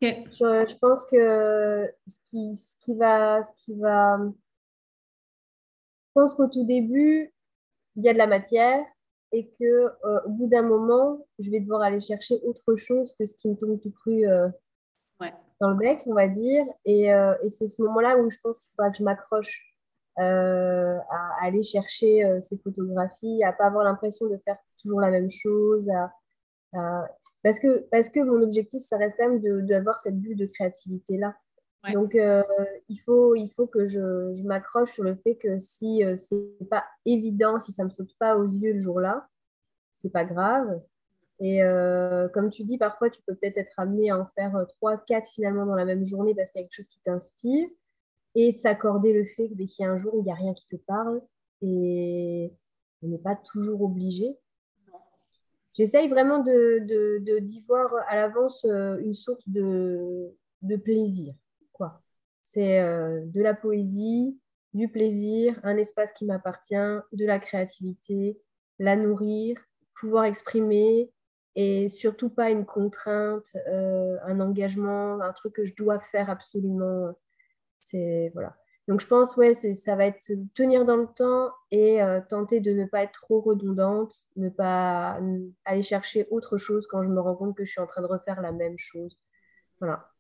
[0.02, 6.66] Je, pense que ce qui, ce qui va, ce qui va, je pense qu'au tout
[6.66, 7.34] début,
[7.96, 8.86] il y a de la matière
[9.32, 13.26] et que euh, au bout d'un moment, je vais devoir aller chercher autre chose que
[13.26, 14.48] ce qui me tombe tout cru euh,
[15.60, 16.66] dans le bec, on va dire.
[16.84, 19.75] Et, et c'est ce moment-là où je pense qu'il faudra que je m'accroche
[20.18, 25.12] euh, à, aller chercher euh, ces photographies, à pas avoir l'impression de faire toujours la
[25.12, 25.90] même chose.
[27.44, 31.36] Parce, que, parce que mon objectif, ça reste quand même d'avoir cette bulle de créativité-là.
[31.94, 32.44] Donc, euh,
[32.90, 36.84] il, faut, il faut que je, je m'accroche sur le fait que si c'est pas
[37.06, 39.28] évident, si ça me saute pas aux yeux le jour-là,
[39.96, 40.82] c'est pas grave.
[41.40, 41.60] Et
[42.34, 45.66] comme tu dis, parfois, tu peux peut-être être amené à en faire 3, 4 finalement
[45.66, 47.68] dans la même journée parce qu'il y a quelque chose qui t'inspire
[48.36, 50.68] et s'accorder le fait qu'il y a un jour où il n'y a rien qui
[50.68, 51.22] te parle
[51.62, 52.54] et
[53.02, 54.38] on n'est pas toujours obligé.
[55.74, 56.80] J'essaye vraiment de,
[57.20, 61.34] de, d'y voir à l'avance euh, une source de, de plaisir.
[61.74, 62.02] Quoi.
[62.44, 64.40] C'est euh, de la poésie,
[64.74, 68.40] du plaisir, un espace qui m'appartient, de la créativité,
[68.80, 69.58] la nourrir,
[70.00, 71.12] pouvoir exprimer
[71.56, 77.18] et surtout pas une contrainte, euh, un engagement, un truc que je dois faire absolument.
[77.82, 78.56] C'est voilà.
[78.88, 82.72] Donc je pense ouais, ça va être tenir dans le temps et euh, tenter de
[82.72, 85.20] ne pas être trop redondante, ne pas
[85.66, 88.08] aller chercher autre chose quand je me rends compte que je suis en train de
[88.08, 89.18] refaire la même chose.
[89.80, 90.12] Voilà.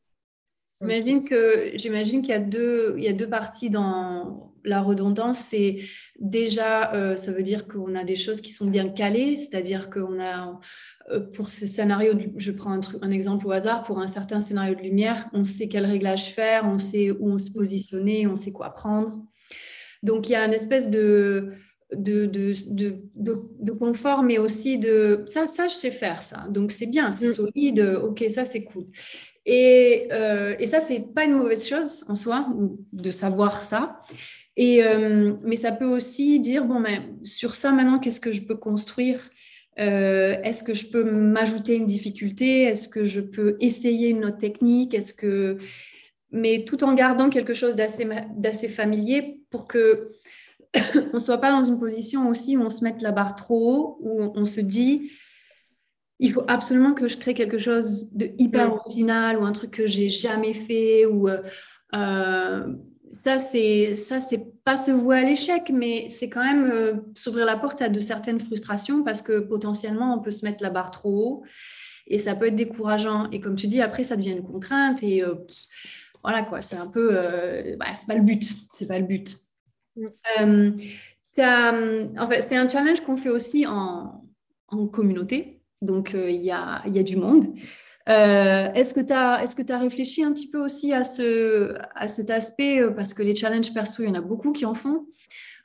[0.81, 5.39] J'imagine que j'imagine qu'il y a deux il y a deux parties dans la redondance.
[5.39, 5.79] C'est
[6.19, 10.19] déjà euh, ça veut dire qu'on a des choses qui sont bien calées, c'est-à-dire qu'on
[10.19, 10.59] a
[11.11, 14.39] euh, pour ce scénario, je prends un, truc, un exemple au hasard, pour un certain
[14.39, 18.35] scénario de lumière, on sait quel réglage faire, on sait où on se positionner, on
[18.35, 19.23] sait quoi prendre.
[20.03, 21.53] Donc il y a une espèce de
[21.93, 26.47] de, de, de, de, confort, mais aussi de ça, ça, je sais faire ça.
[26.49, 27.33] Donc c'est bien, c'est mm.
[27.33, 28.87] solide, ok, ça c'est cool.
[29.45, 32.47] Et, euh, et ça, c'est pas une mauvaise chose en soi,
[32.91, 34.01] de savoir ça.
[34.57, 38.41] Et, euh, mais ça peut aussi dire, bon, mais sur ça, maintenant, qu'est-ce que je
[38.41, 39.29] peux construire?
[39.79, 42.63] Euh, Est-ce que je peux m'ajouter une difficulté?
[42.63, 44.93] Est-ce que je peux essayer une autre technique?
[44.93, 45.57] Est-ce que...
[46.31, 50.11] Mais tout en gardant quelque chose d'assez familier pour que
[50.95, 53.73] on ne soit pas dans une position aussi où on se mette la barre trop
[53.73, 55.11] haut, où on se dit
[56.19, 59.87] il faut absolument que je crée quelque chose de hyper original ou un truc que
[59.87, 62.73] j'ai jamais fait ou euh,
[63.11, 67.45] ça c'est ça c'est pas se vouer à l'échec mais c'est quand même euh, s'ouvrir
[67.45, 70.91] la porte à de certaines frustrations parce que potentiellement on peut se mettre la barre
[70.91, 71.43] trop haut
[72.07, 75.23] et ça peut être décourageant et comme tu dis après ça devient une contrainte et
[76.23, 77.13] voilà quoi c'est un peu
[77.79, 79.37] bah, c'est pas le but c'est pas le but
[80.37, 80.71] mm.
[82.19, 84.23] en fait, c'est un challenge qu'on fait aussi en,
[84.67, 87.53] en communauté donc, euh, il y, a, du monde.
[88.07, 92.79] Euh, est-ce que tu as, réfléchi un petit peu aussi à, ce, à cet aspect
[92.79, 95.07] euh, Parce que les challenges perso, il y en a beaucoup qui en font.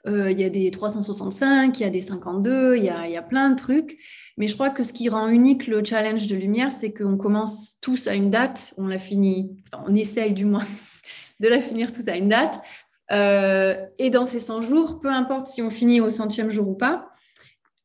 [0.06, 3.22] Il y a des 365, il y a des 52, il y a, y a,
[3.22, 3.98] plein de trucs.
[4.38, 7.78] Mais je crois que ce qui rend unique le challenge de lumière, c'est qu'on commence
[7.82, 10.64] tous à une date, on la finit, on essaye du moins
[11.40, 12.62] de la finir toute à une date.
[13.10, 17.10] et dans ces 100 jours, peu importe si on finit au centième jour ou pas,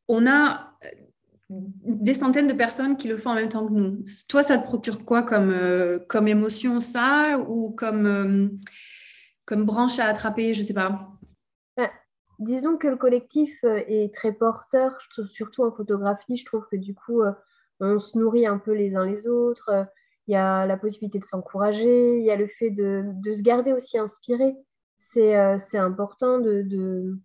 [0.07, 0.74] on a
[1.49, 4.03] des centaines de personnes qui le font en même temps que nous.
[4.29, 8.47] Toi, ça te procure quoi comme, euh, comme émotion, ça, ou comme, euh,
[9.45, 11.11] comme branche à attraper, je sais pas?
[11.77, 11.91] Bah,
[12.39, 16.35] Disons que le collectif euh, est très porteur, surtout en photographie.
[16.35, 17.21] Je trouve que du coup,
[17.79, 19.87] on se nourrit un peu les uns les autres.
[20.27, 23.43] Il y a la possibilité de s'encourager, il y a le fait de, de, se
[23.43, 24.55] garder aussi inspiré.
[24.97, 27.19] C'est important de, de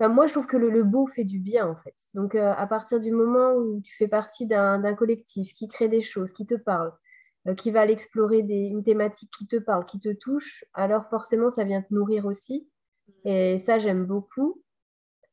[0.00, 1.94] moi, je trouve que le, beau fait du bien, en fait.
[2.14, 6.02] Donc, euh, à partir du moment où tu fais partie d'un collectif qui crée des
[6.02, 6.92] choses, qui te parle,
[7.48, 11.48] euh, qui va aller explorer une thématique qui te parle, qui te touche, alors forcément,
[11.50, 12.68] ça vient te nourrir aussi.
[13.24, 14.62] Et ça, j'aime beaucoup.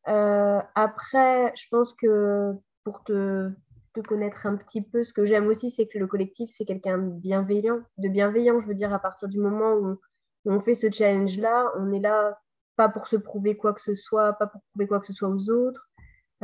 [0.07, 3.49] Euh, après, je pense que pour te,
[3.93, 6.97] te, connaître un petit peu, ce que j'aime aussi, c'est que le collectif, c'est quelqu'un
[6.97, 7.81] de bienveillant.
[7.97, 9.99] De bienveillant, je veux dire, à partir du moment où
[10.45, 12.37] on fait ce challenge-là, on est là
[12.75, 15.29] pas pour se prouver quoi que ce soit, pas pour prouver quoi que ce soit
[15.29, 15.89] aux autres.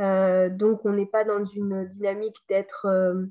[0.00, 3.26] Euh, donc, on n'est pas dans une dynamique d'être euh,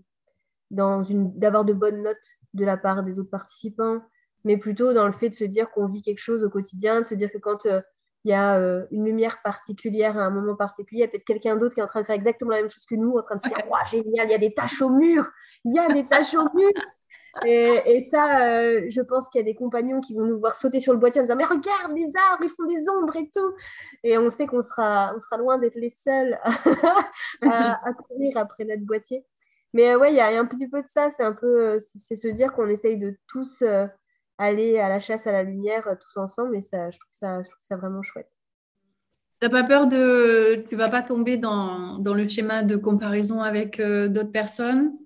[0.71, 2.17] dans une d'avoir de bonnes notes
[2.53, 4.01] de la part des autres participants,
[4.43, 7.07] mais plutôt dans le fait de se dire qu'on vit quelque chose au quotidien, de
[7.07, 7.81] se dire que quand euh,
[8.25, 8.59] il y a
[8.91, 11.83] une lumière particulière à un moment particulier, il y a peut-être quelqu'un d'autre qui est
[11.83, 13.57] en train de faire exactement la même chose que nous, en train de se dire
[13.89, 15.25] génial, il y a des taches au mur,
[15.63, 16.73] il y a des taches au mur.
[17.45, 20.79] Et, ça, euh, je pense qu'il y a des compagnons qui vont nous voir sauter
[20.79, 23.53] sur le boîtier en disant Mais regarde, les arbres, ils font des ombres et tout.
[24.03, 26.39] Et on sait qu'on sera, on sera loin d'être les seuls
[27.41, 29.25] à, courir après notre boîtier.
[29.73, 31.11] Mais euh, ouais, il y, a un petit peu de ça.
[31.11, 33.63] C'est un peu, euh, c'est se dire qu'on essaye de tous
[34.37, 36.57] aller à la chasse à la lumière tous ensemble.
[36.57, 38.29] Et ça, je trouve ça, je trouve ça vraiment chouette.
[39.39, 43.79] T'as pas peur de, tu vas pas tomber dans, dans le schéma de comparaison avec
[43.79, 44.97] d'autres personnes?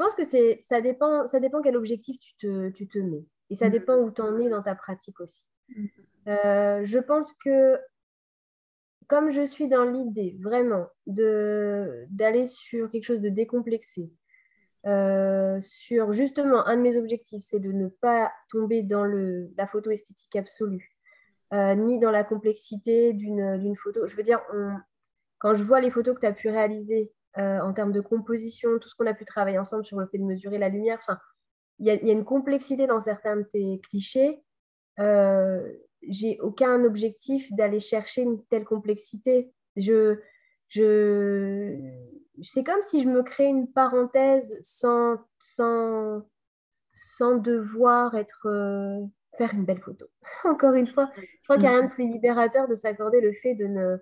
[0.00, 3.26] Pense que ça, dépend, ça dépend quel objectif tu te, tu te mets.
[3.50, 3.72] Et ça mm.
[3.72, 5.44] dépend où tu en es dans ta pratique aussi.
[5.68, 5.86] Mm.
[6.28, 7.78] Euh, je pense que
[9.08, 14.10] comme je suis dans l'idée vraiment de, d'aller sur quelque chose de décomplexé,
[14.86, 19.66] euh, sur justement un de mes objectifs, c'est de ne pas tomber dans le, la
[19.66, 20.96] photo esthétique absolue,
[21.52, 24.06] euh, ni dans la complexité d'une, d'une photo.
[24.06, 24.40] Je veux dire,
[25.38, 28.78] quand je vois les photos que tu as pu réaliser euh, en termes de composition,
[28.78, 30.98] tout ce qu'on a pu travailler ensemble sur le fait de mesurer la lumière.
[31.00, 31.18] Enfin,
[31.78, 34.42] il y, a une complexité dans certains de tes clichés.
[34.98, 39.50] Euh, j'ai aucun objectif d'aller chercher une telle complexité.
[39.76, 40.18] Je,
[40.68, 41.76] je,
[42.42, 46.22] c'est comme si je me crée une parenthèse sans, sans,
[46.92, 49.00] sans devoir être, euh,
[49.38, 50.06] faire une belle photo.
[50.44, 53.32] Encore une fois, je crois qu'il n'y a rien de plus libérateur de s'accorder le
[53.32, 53.96] fait de ne,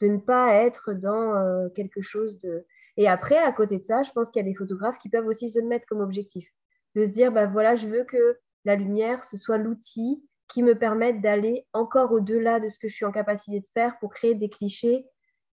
[0.00, 2.66] de ne pas être dans euh, quelque chose de...
[2.96, 5.26] Et après, à côté de ça, je pense qu'il y a des photographes qui peuvent
[5.26, 6.48] aussi se mettre comme objectif.
[6.94, 10.78] De se dire, bah voilà, je veux que la lumière, ce soit l'outil qui me
[10.78, 14.34] permette d'aller encore au-delà de ce que je suis en capacité de faire pour créer
[14.34, 15.06] des clichés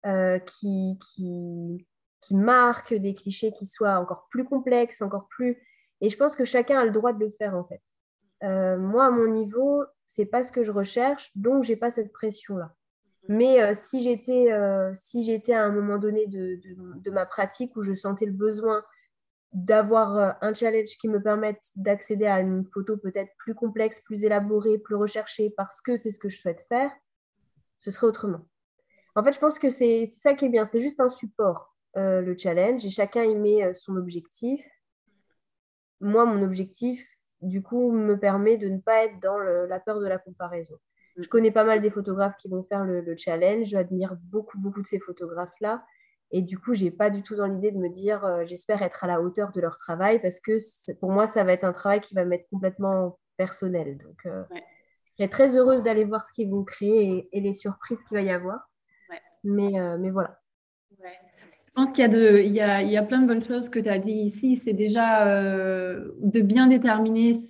[0.06, 0.98] euh, qui
[2.32, 5.58] marquent, des clichés qui soient encore plus complexes, encore plus...
[6.02, 7.82] Et je pense que chacun a le droit de le faire, en fait.
[8.44, 12.12] Euh, moi, à mon niveau, c'est pas ce que je recherche, donc j'ai pas cette
[12.12, 12.76] pression-là.
[13.32, 16.60] Mais euh, si j'étais euh, si j'étais à un moment donné de,
[16.98, 18.84] de, ma pratique où je sentais le besoin
[19.54, 24.78] d'avoir un challenge qui me permette d'accéder à une photo peut-être plus complexe, plus élaborée,
[24.80, 26.92] plus recherchée, parce que c'est ce que je souhaite faire,
[27.78, 28.46] ce serait autrement.
[29.16, 32.36] En fait, je pense que c'est ça qui est bien, c'est juste un support, le
[32.38, 34.66] challenge, et chacun y met son objectif.
[36.02, 37.06] Moi, mon objectif,
[37.42, 40.78] du coup, me permet de ne pas être dans la peur de la comparaison.
[41.22, 43.68] Je connais pas mal des photographes qui vont faire le, challenge.
[43.68, 45.84] J'admire beaucoup, beaucoup de ces photographes-là.
[46.32, 49.04] Et du coup, j'ai pas du tout dans l'idée de me dire, euh, j'espère être
[49.04, 50.58] à la hauteur de leur travail parce que
[50.94, 53.98] pour moi, ça va être un travail qui va m'être complètement personnel.
[53.98, 58.04] Donc, euh, je serais très heureuse d'aller voir ce qu'ils vont créer et, les surprises
[58.06, 58.70] qu'il va y avoir.
[59.44, 60.40] Mais, euh, mais voilà.
[60.92, 63.44] Je pense qu'il y, a de, il y, a, il y a plein de bonnes
[63.44, 64.62] choses que tu as dit ici.
[64.64, 67.44] C'est déjà de bien déterminer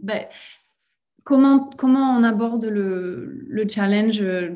[0.00, 0.26] ben,
[1.28, 4.52] comment, comment on aborde le, le challenge, euh,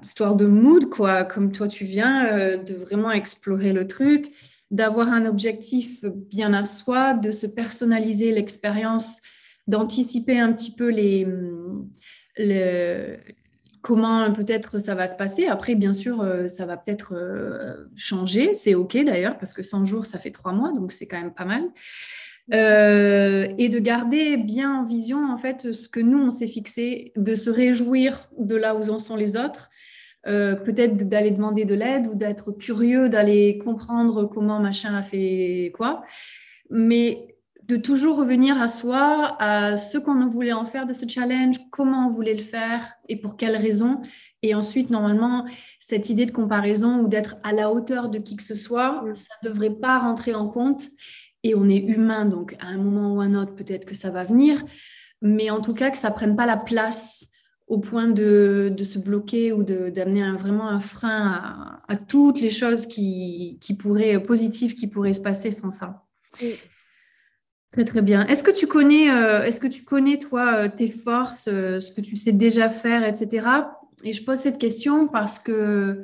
[0.00, 4.30] histoire de mood, quoi, comme toi tu viens, euh, de vraiment explorer le truc,
[4.70, 9.20] d'avoir un objectif bien à soi, de se personnaliser l'expérience,
[9.66, 11.26] d'anticiper un petit peu les,
[12.38, 13.16] les,
[13.82, 15.46] comment peut-être ça va se passer.
[15.46, 17.14] Après, bien sûr, euh, ça va peut-être
[17.96, 18.54] changer.
[18.54, 21.34] C'est OK d'ailleurs, parce que 100 jours, ça fait trois mois, donc c'est quand même
[21.34, 21.64] pas mal.
[22.52, 27.12] Euh, et de garder bien en vision, en fait, ce que nous, on s'est fixé,
[27.16, 29.70] de se réjouir de là où en sont les autres,
[30.24, 36.04] peut-être d'aller demander de l'aide ou d'être curieux, d'aller comprendre comment machin a fait quoi.
[36.70, 37.30] Mais
[37.70, 42.08] de toujours revenir à soi, à ce qu'on voulait en faire de ce challenge, comment
[42.08, 44.02] on voulait le faire et pour quelles raisons.
[44.42, 45.46] Et ensuite, normalement,
[45.78, 49.34] cette idée de comparaison ou d'être à la hauteur de qui que ce soit, ça
[49.42, 50.82] ne devrait pas rentrer en compte.
[51.42, 54.24] Et on est humain, donc à un moment ou un autre, peut-être que ça va
[54.24, 54.62] venir.
[55.22, 57.26] Mais en tout cas, que ça ne prenne pas la place
[57.66, 63.58] au point de, se bloquer ou d'amener vraiment un frein à, toutes les choses qui,
[63.60, 66.04] qui, pourraient, positives qui pourraient se passer sans ça.
[67.72, 68.26] Très très bien.
[68.26, 71.92] Est-ce que tu connais, euh, est-ce que tu connais toi euh, tes forces, euh, ce
[71.92, 73.46] que tu sais déjà faire, etc.
[74.02, 76.02] Et je pose cette question parce que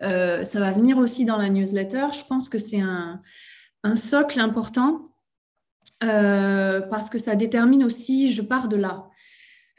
[0.00, 2.06] ça va venir aussi dans la newsletter.
[2.12, 3.22] Je pense que c'est un,
[3.84, 5.10] un, socle important
[6.00, 9.08] parce que ça détermine aussi, je pars de là.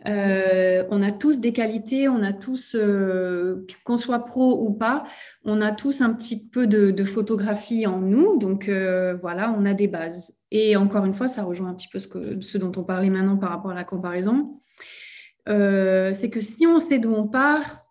[0.07, 5.05] Euh, on a tous des qualités, on a tous, euh, qu'on soit pro ou pas,
[5.43, 8.37] on a tous un petit peu de, photographie en nous.
[8.37, 10.39] Donc euh, voilà, on a des bases.
[10.51, 13.49] Et encore une fois, ça rejoint un petit peu ce, dont on parlait maintenant par
[13.49, 14.59] rapport à la comparaison.
[15.47, 17.81] c'est que si on sait d'où on part,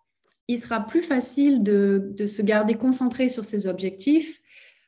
[0.47, 4.41] il sera plus facile de, se garder concentré sur ses objectifs,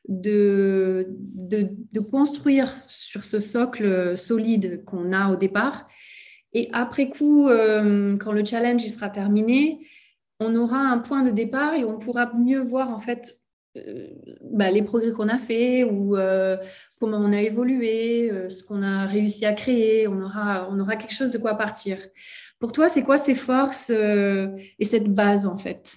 [0.08, 5.86] de, de construire sur ce socle solide qu'on a au départ
[6.52, 9.86] et après coup, euh, quand le challenge sera terminé,
[10.40, 13.36] on aura un point de départ et on pourra mieux voir en fait
[13.76, 14.08] euh,
[14.42, 16.56] bah, les progrès qu'on a fait ou euh,
[16.98, 20.08] comment on a évolué, ce qu'on a réussi à créer.
[20.08, 21.98] On aura, on aura quelque chose de quoi partir.
[22.58, 25.96] Pour toi, c'est quoi ces forces et cette base en fait?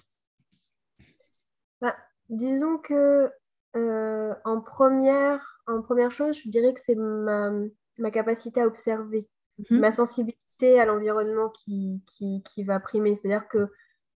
[1.79, 1.95] Bah,
[2.29, 3.31] Disons que
[3.73, 7.51] en, première, en première chose, je dirais que c'est ma,
[7.97, 9.29] ma capacité à observer,
[9.69, 9.79] mhm.
[9.79, 13.15] ma sensibilité à l'environnement qui, qui, va primer.
[13.15, 13.67] C'est-à-dire que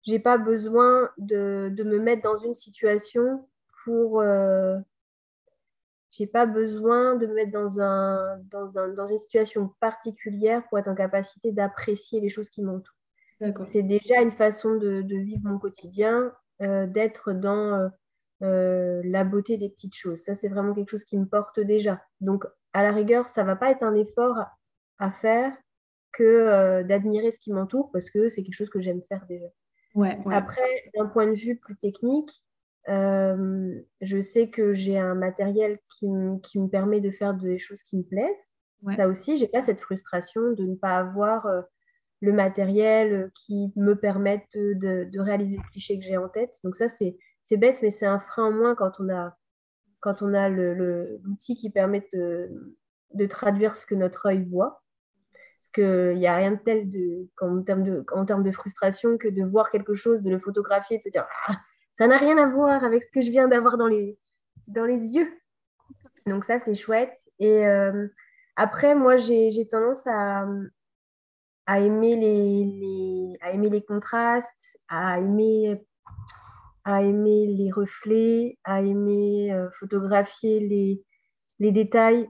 [0.02, 3.48] j'ai pas besoin de, de, me mettre dans une situation
[3.84, 4.20] pour.
[4.20, 4.76] Euh,
[6.10, 10.78] j'ai pas besoin de me mettre dans, un, dans, un, dans une situation particulière pour
[10.78, 12.94] être en capacité d'apprécier les choses qui m'entourent.
[13.62, 17.90] C'est déjà une façon de, de, vivre mon quotidien, euh, d'être dans
[18.44, 20.22] euh, la beauté des petites choses.
[20.22, 22.02] Ça, c'est vraiment quelque chose qui me porte déjà.
[22.20, 22.44] Donc,
[22.74, 24.36] à la rigueur, ça va pas être un effort
[24.98, 25.56] à faire
[26.12, 29.46] que euh, d'admirer ce qui m'entoure parce que c'est quelque chose que j'aime faire déjà.
[29.94, 32.44] Ouais, Après, d'un point de vue plus technique,
[32.88, 36.06] euh, je sais que j'ai un matériel qui,
[36.42, 38.48] qui, me permet de faire des choses qui me plaisent.
[38.94, 41.48] Ça aussi, j'ai pas cette frustration de ne pas avoir
[42.20, 46.54] le matériel qui me permette de, de, réaliser le cliché que j'ai en tête.
[46.64, 47.16] Donc ça, c'est
[47.52, 53.76] bête, mais c'est un frein en moins quand on a, l'outil qui permet de, traduire
[53.76, 54.82] ce que notre œil voit.
[55.32, 56.88] Parce qu'il n'y a rien de tel
[57.40, 57.62] en,
[58.24, 61.56] termes de, frustration que de voir quelque chose, de le photographier, de se dire ah,
[61.94, 64.18] ça n'a rien à voir avec ce que je viens d'avoir dans les,
[64.66, 65.28] dans les yeux.
[66.26, 67.16] Donc ça, c'est chouette.
[67.38, 68.08] Et euh,
[68.56, 70.46] après, moi, j'ai tendance à,
[71.66, 75.82] à, aimer les, à aimer les contrastes, à aimer,
[76.84, 81.02] à aimer les reflets, à aimer euh, photographier les,
[81.58, 82.28] les détails.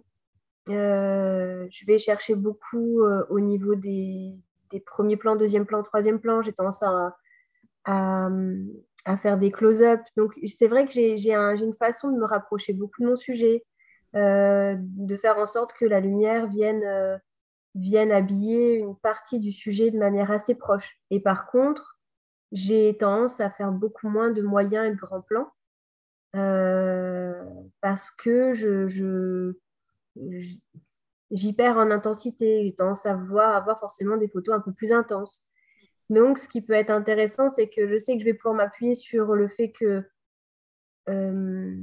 [0.69, 4.33] Euh, je vais chercher beaucoup au niveau des,
[4.71, 6.41] des, premiers plans, deuxième plan, troisième plan.
[6.41, 7.15] J'ai tendance à,
[7.85, 10.01] à, faire des close-up.
[10.17, 13.65] Donc, c'est vrai que j'ai un, une façon de me rapprocher beaucoup de mon sujet,
[14.17, 17.19] euh, de faire en sorte que la lumière vienne, euh,
[17.75, 20.99] vienne habiller une partie du sujet de manière assez proche.
[21.11, 21.94] Et par contre,
[22.55, 25.53] j'ai tendance à faire beaucoup moins de moyens et de grands plans
[26.37, 27.45] euh,
[27.81, 29.53] parce que je,
[31.33, 32.65] j'y perds en intensité.
[32.65, 35.45] J'ai tendance à voir, avoir forcément des photos un peu plus intenses.
[36.11, 38.95] Donc, ce qui peut être intéressant, c'est que je sais que je vais pouvoir m'appuyer
[38.95, 40.05] sur le fait que
[41.09, 41.77] euh,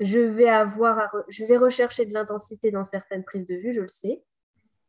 [0.00, 3.88] je, vais avoir je vais rechercher de l'intensité dans certaines prises de vue, je le
[3.88, 4.24] sais.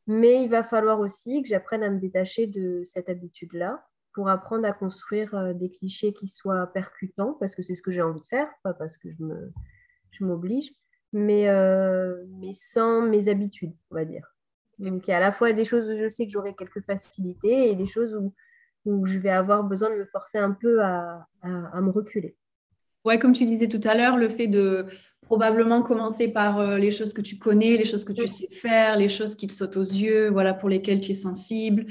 [0.08, 4.66] Mais il va falloir aussi que j'apprenne à me détacher de cette habitude-là pour apprendre
[4.66, 8.22] à construire euh, des clichés qui soient percutants, parce que c'est ce que j'ai envie
[8.22, 10.72] de faire, pas parce que je m'oblige,
[11.14, 14.26] mais, euh, mais sans mes habitudes, on va dire.
[14.80, 16.82] Donc, il y a à la fois des choses où je sais que j'aurai quelques
[16.82, 18.34] facilités et des choses où,
[18.86, 22.36] où, je vais avoir besoin de me forcer un peu à, à, me reculer.
[23.06, 24.88] Ouais, comme tu disais tout à l'heure, le fait de
[25.22, 28.98] probablement commencer par euh, les choses que tu connais, les choses que tu sais faire,
[28.98, 31.86] les choses qui te sautent aux yeux, voilà, pour lesquelles tu es sensible.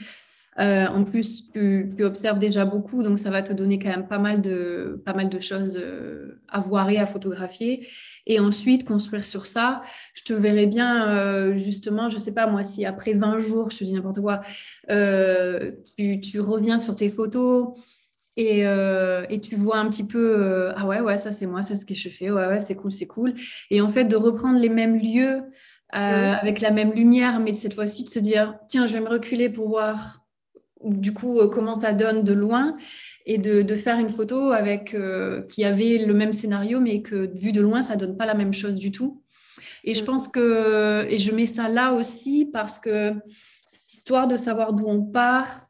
[0.59, 4.18] Euh, en plus, tu, observes déjà beaucoup, donc ça va te donner quand même pas
[4.18, 7.86] mal de, pas mal de choses euh, à voir et à photographier.
[8.26, 9.82] Et ensuite, construire sur ça,
[10.12, 13.70] je te verrais bien, euh, justement, je ne sais pas moi, si après 20 jours,
[13.70, 14.40] je te dis n'importe quoi,
[15.96, 17.68] tu, tu, reviens sur tes photos
[18.36, 21.86] et, et, tu vois un petit peu, ah ouais, ouais, ça c'est moi, c'est ce
[21.86, 23.34] que je fais, ouais, ouais, c'est cool, c'est cool.
[23.70, 25.42] Et en fait, de reprendre les mêmes lieux.
[25.90, 29.48] avec la même lumière, mais cette fois-ci de se dire, tiens, je vais me reculer
[29.48, 30.20] pour voir
[30.83, 32.76] du coup, euh, comment ça donne de loin
[33.26, 37.53] et de, faire une photo avec euh, qui avait le même scénario, mais que vu
[37.53, 39.22] de loin, ça donne pas la même chose du tout.
[39.85, 40.07] Et je mm.
[40.07, 43.14] pense que, et je mets ça là aussi parce que
[43.72, 45.66] cette histoire de savoir d'où on part,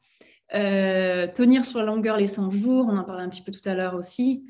[0.54, 3.68] euh, tenir sur la longueur les 100 jours, on en parlait un petit peu tout
[3.68, 4.46] à l'heure aussi,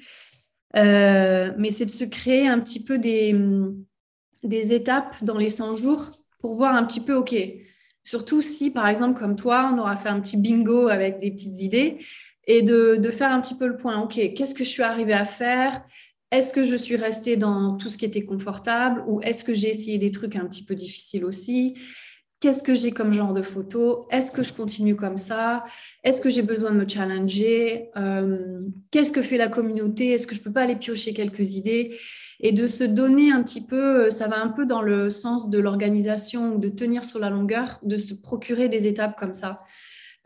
[0.75, 3.35] mais c'est de se créer un petit peu des,
[4.45, 7.35] des étapes dans les 100 jours pour voir un petit peu, OK,
[8.03, 11.61] Surtout si, par exemple, comme toi, on aura fait un petit bingo avec des petites
[11.61, 11.99] idées
[12.47, 14.01] et de, faire un petit peu le point.
[14.01, 15.83] OK, qu'est-ce que je suis arrivée à faire?
[16.31, 19.71] Est-ce que je suis restée dans tout ce qui était confortable ou est-ce que j'ai
[19.71, 21.77] essayé des trucs un petit peu difficiles aussi?
[22.41, 24.09] Qu'est-ce que j'ai comme genre de photo?
[24.11, 25.65] Est-ce que je continue comme ça?
[26.03, 27.91] Est-ce que j'ai besoin de me challenger?
[27.97, 30.13] Euh, Qu'est-ce que fait la communauté?
[30.13, 31.99] Est-ce que je peux pas aller piocher quelques idées?
[32.41, 35.51] Et de se donner un petit peu, euh, ça va un peu dans le sens
[35.51, 39.62] de l'organisation, de tenir sur la longueur, de se procurer des étapes comme ça.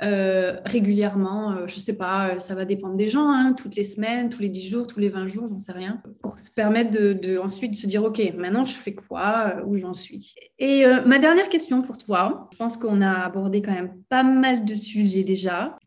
[0.03, 3.85] Euh, régulièrement, euh, je ne sais pas, ça va dépendre des gens, hein, toutes les
[3.85, 6.91] semaines, tous les 10 jours, tous les 20 jours, j'en sais rien, pour se permettre
[6.91, 10.35] de, ensuite se dire, OK, maintenant je fais quoi, où j'en suis.
[10.59, 14.65] Et ma dernière question pour toi, je pense qu'on a abordé quand même pas mal
[14.65, 15.79] de sujets déjà.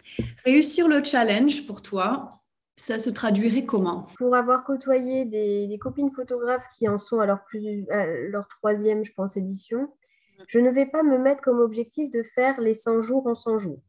[0.46, 2.37] Réussir le challenge pour toi,
[2.78, 4.08] ça se traduirait comment?
[4.18, 7.86] Pour avoir côtoyé des, copines photographes qui en sont à leur, plus,
[8.30, 10.44] leur troisième, je pense, édition, mm.
[10.48, 13.60] je ne vais pas me mettre comme objectif de faire les 100 jours en 100
[13.60, 13.82] jours.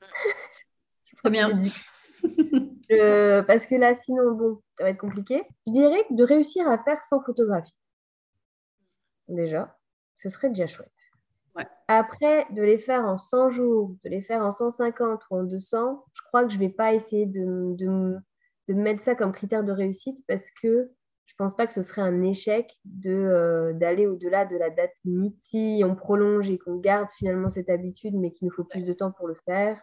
[1.24, 1.50] Très bien.
[3.46, 5.42] parce que là, sinon, bon, ça va être compliqué.
[5.68, 7.78] Je dirais de réussir à faire 100 photographies.
[9.28, 9.78] Déjà,
[10.16, 10.90] ce serait déjà chouette.
[11.86, 16.04] Après, de les faire en 100 jours, de les faire en 150 ou en 200,
[16.12, 18.16] je crois que je ne vais pas essayer de, de,
[18.74, 20.90] de mettre ça comme critère de réussite parce que
[21.26, 24.92] je pense pas que ce serait un échec de euh, d'aller au-delà de la date
[25.04, 25.36] limite.
[25.40, 28.92] Si on prolonge et qu'on garde finalement cette habitude, mais qu'il nous faut plus de
[28.92, 29.80] temps pour le faire,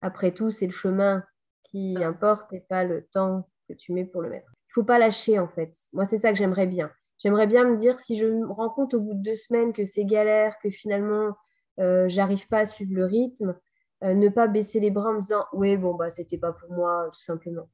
[0.00, 1.24] après tout, c'est le chemin
[1.64, 4.50] qui importe et pas le temps que tu mets pour le mettre.
[4.70, 5.72] Il faut pas lâcher en fait.
[5.92, 6.90] Moi, c'est ça que j'aimerais bien.
[7.18, 9.84] J'aimerais bien me dire si je me rends compte au bout de deux semaines que
[9.84, 11.36] c'est galère, que finalement
[11.80, 13.54] euh, j'arrive pas à suivre le rythme,
[14.02, 16.72] euh, ne pas baisser les bras en me disant oui bon bah c'était pas pour
[16.72, 17.68] moi tout simplement.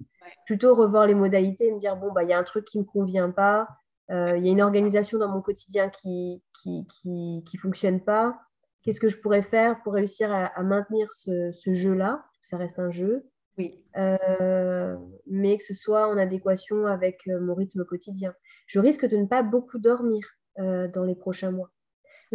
[0.47, 2.79] Plutôt revoir les modalités et me dire bon bah il y a un truc qui
[2.79, 3.69] me convient pas
[4.11, 8.39] euh, il y a une organisation dans mon quotidien qui qui, qui, qui fonctionne pas.
[8.83, 12.79] Qu'est-ce que je pourrais faire pour réussir à, maintenir ce, ce jeu là ça reste
[12.79, 13.27] un jeu.
[13.57, 13.83] Oui.
[13.97, 18.33] Euh, mais que ce soit en adéquation avec mon rythme quotidien.
[18.67, 20.27] Je risque de ne pas beaucoup dormir
[20.57, 21.71] dans les prochains mois.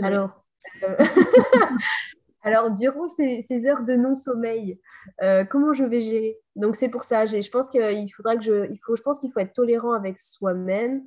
[0.01, 0.45] Alors
[2.43, 4.79] Alors, durant ces, heures de non-sommeil,
[5.21, 6.37] euh, comment je vais gérer?
[6.57, 9.31] Donc, c'est pour ça, je pense qu'il faudra que je, il faut, je pense qu'il
[9.31, 11.03] faut être tolérant avec soi-même.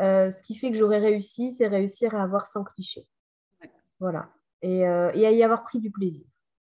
[0.00, 3.06] Euh, ce qui fait que j'aurais réussi, c'est réussir à avoir sans cliché.
[3.98, 4.28] Voilà.
[4.60, 6.26] Et, euh, et, à y avoir pris du plaisir.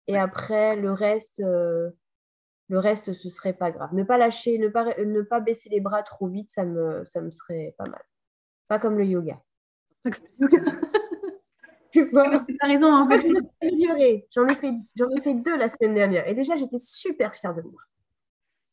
[0.07, 3.95] Et après, le reste, le reste, ce serait pas grave.
[3.95, 7.21] Ne pas lâcher, ne pas, ne pas baisser les bras trop vite, ça me, ça
[7.21, 8.03] me serait pas mal.
[8.69, 9.41] Pas comme le yoga.
[11.95, 13.23] Tu as raison, en fait.
[14.31, 14.73] J'en ai, fait,
[15.17, 16.29] ai fait deux la semaine dernière.
[16.29, 17.81] Et déjà, j'étais super fière de moi.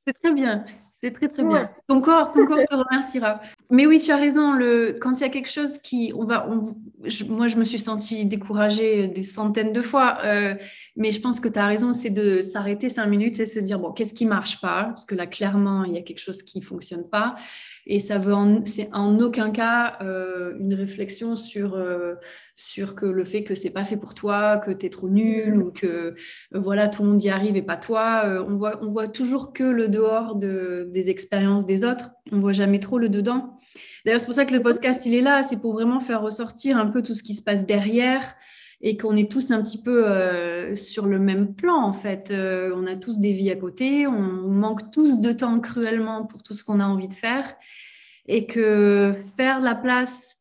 [0.06, 0.66] C'est très bien.
[1.04, 1.72] C'est très très bien.
[1.88, 3.42] Ton corps, ton corps te remerciera.
[3.72, 4.54] Mais oui, tu as raison.
[4.54, 6.48] Le, quand il y a quelque chose qui, on va,
[7.28, 10.20] moi je me suis sentie découragée des centaines de fois.
[10.24, 10.54] Euh,
[10.96, 13.80] mais je pense que tu as raison, c'est de s'arrêter cinq minutes et se dire
[13.80, 14.84] bon, qu'est-ce qui marche pas?
[14.86, 17.36] Parce que là, clairement, il y a quelque chose qui fonctionne pas.
[17.88, 18.36] Et ça veut,
[18.66, 22.14] c'est en aucun cas euh, une réflexion sur euh,
[22.56, 25.58] sur que le fait que c'est pas fait pour toi, que tu es trop nul
[25.58, 26.14] ou que
[26.52, 28.44] voilà tout le monde y arrive et pas toi.
[28.48, 32.12] on voit on voit toujours que le dehors de des expériences des autres.
[32.32, 33.58] On voit jamais trop le dedans.
[34.06, 35.44] D'ailleurs, c'est pour ça que le podcast, il est là.
[35.44, 38.36] C'est pour vraiment faire ressortir un peu tout ce qui se passe derrière
[38.82, 42.32] et qu'on est tous un petit peu euh, sur le même plan, en fait.
[42.32, 44.08] Euh, on a tous des vies à côté.
[44.08, 47.56] On manque tous de temps cruellement pour tout ce qu'on a envie de faire.
[48.28, 50.38] Et que faire la place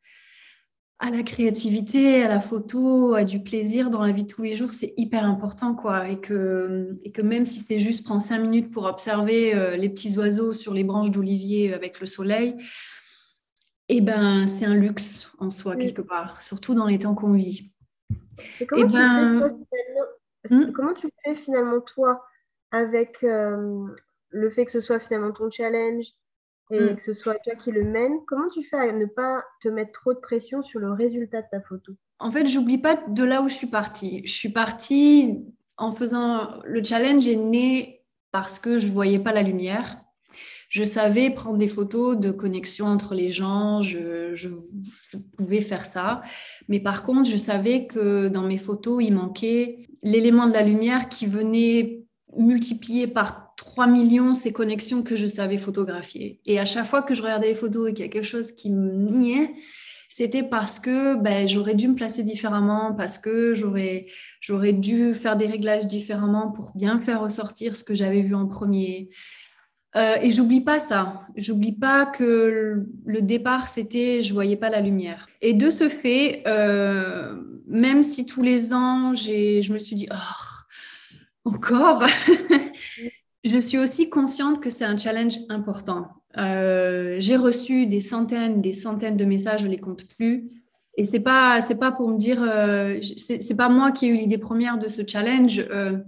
[1.00, 4.54] à la créativité, à la photo, à du plaisir dans la vie de tous les
[4.54, 6.10] jours, c'est hyper important, quoi.
[6.10, 9.88] Et que, et que même si c'est juste prendre cinq minutes pour observer euh, les
[9.88, 12.54] petits oiseaux sur les branches d'olivier avec le soleil,
[13.88, 17.72] eh ben, c'est un luxe en soi, quelque part, surtout dans les temps qu'on vit.
[18.60, 19.58] Et comment, tu ben...
[20.46, 20.72] fais, hmm?
[20.72, 22.22] comment tu fais finalement, toi,
[22.72, 23.86] avec euh,
[24.28, 26.08] le fait que ce soit finalement ton challenge,
[26.70, 26.96] et mm.
[26.96, 29.92] que ce soit toi qui le mène, comment tu fais à ne pas te mettre
[29.92, 31.92] trop de pression sur le résultat de ta photo?
[32.18, 34.22] En fait, j'oublie pas de là où je suis partie.
[34.26, 35.44] Je suis partie
[35.78, 39.96] en faisant le challenge est né parce que je voyais pas la lumière.
[40.68, 44.48] Je savais prendre des photos de connexion entre les gens, je, je,
[45.36, 46.22] pouvais faire ça.
[46.68, 51.08] Mais par contre, je savais que dans mes photos, il manquait l'élément de la lumière
[51.08, 52.04] qui venait
[52.36, 56.40] multiplier par 3 millions ces connexions que je savais photographier.
[56.44, 58.50] Et à chaque fois que je regardais les photos et qu'il y a quelque chose
[58.50, 59.52] qui me niait,
[60.08, 64.06] c'était parce que ben, j'aurais dû me placer différemment, parce que j'aurais,
[64.40, 68.46] j'aurais dû faire des réglages différemment pour bien faire ressortir ce que j'avais vu en
[68.46, 69.10] premier.
[69.96, 71.22] Euh, et j'oublie pas ça.
[71.36, 75.28] J'oublie pas que le départ, c'était je voyais pas la lumière.
[75.42, 80.08] Et de ce fait, euh, même si tous les ans, j'ai, je me suis dit,
[80.10, 82.02] oh, encore?
[83.44, 86.08] Je suis aussi consciente que c'est un challenge important.
[86.36, 90.50] Euh, j'ai reçu des centaines, des centaines de messages, je les compte plus.
[90.96, 94.16] Et c'est pas, c'est pas pour me dire, euh, c'est pas moi qui ai eu
[94.16, 95.64] l'idée première de ce challenge.
[95.70, 95.98] Euh,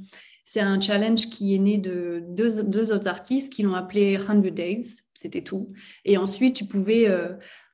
[0.45, 4.53] c'est un challenge qui est né de deux, deux autres artistes qui l'ont appelé 100
[4.53, 5.73] Days, c'était tout.
[6.05, 7.07] Et ensuite, tu pouvais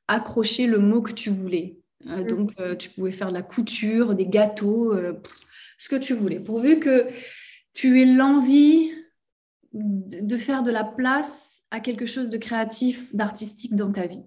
[0.07, 1.79] accrocher le mot que tu voulais.
[2.05, 2.23] Mm.
[2.25, 4.95] donc, tu pouvais faire de la couture, des gâteaux,
[5.79, 7.07] ce que tu voulais, pourvu que
[7.73, 8.91] tu aies l'envie
[9.73, 14.23] de faire de la place à quelque chose de créatif, d'artistique dans ta vie.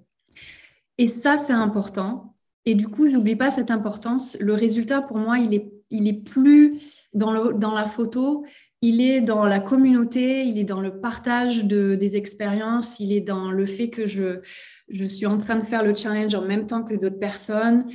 [0.97, 2.35] Et ça, c'est important.
[2.65, 4.37] Et du coup, je n'oublie pas cette importance.
[4.39, 6.79] Le résultat, pour moi, il est, il est plus
[7.13, 8.45] dans, dans la photo,
[8.81, 13.21] il est dans la communauté, il est dans le partage de, des expériences, il est
[13.21, 14.41] dans le fait que je,
[14.89, 17.85] je suis en train de faire le challenge en même temps que d'autres personnes,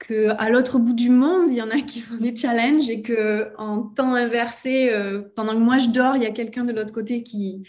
[0.00, 3.52] qu'à l'autre bout du monde, il y en a qui font des challenges et que
[3.58, 6.92] en temps inversé, euh, pendant que moi je dors, il y a quelqu'un de l'autre
[6.92, 7.62] côté qui,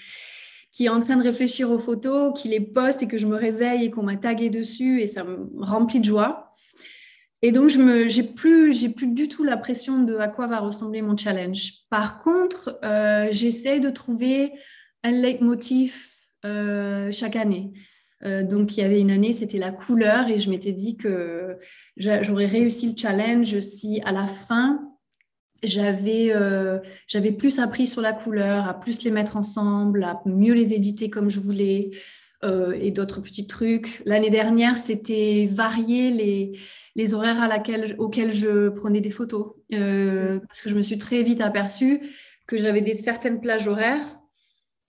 [0.72, 3.36] qui est en train de réfléchir aux photos, qui les poste et que je me
[3.36, 6.56] réveille et qu'on m'a tagué dessus et ça me remplit de joie.
[7.44, 10.60] Et donc, je n'ai j'ai plus, plus du tout la pression de à quoi va
[10.60, 11.74] ressembler mon challenge.
[11.90, 14.54] Par contre, euh, j'essaie de trouver
[15.04, 16.08] un leitmotiv
[16.46, 17.72] euh, chaque année.
[18.24, 21.58] Euh, donc, il y avait une année, c'était la couleur et je m'étais dit que
[21.98, 24.88] j'aurais réussi le challenge si à la fin,
[25.64, 30.54] j'avais euh, j'avais plus appris sur la couleur, à plus les mettre ensemble, à mieux
[30.54, 31.92] les éditer comme je voulais
[32.44, 34.02] euh, et d'autres petits trucs.
[34.06, 36.60] L'année dernière, c'était varier les,
[36.96, 41.22] les horaires à laquelle, auxquels je prenais des photos parce que je me suis très
[41.24, 42.02] vite aperçue
[42.48, 44.21] que j'avais des certaines plages horaires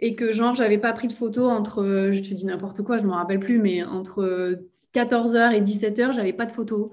[0.03, 3.05] et que genre j'avais pas pris de photos entre, je te dis n'importe quoi, je
[3.05, 4.59] m'en rappelle plus, mais entre
[4.95, 6.91] 14h et 17h, j'avais pas de photos.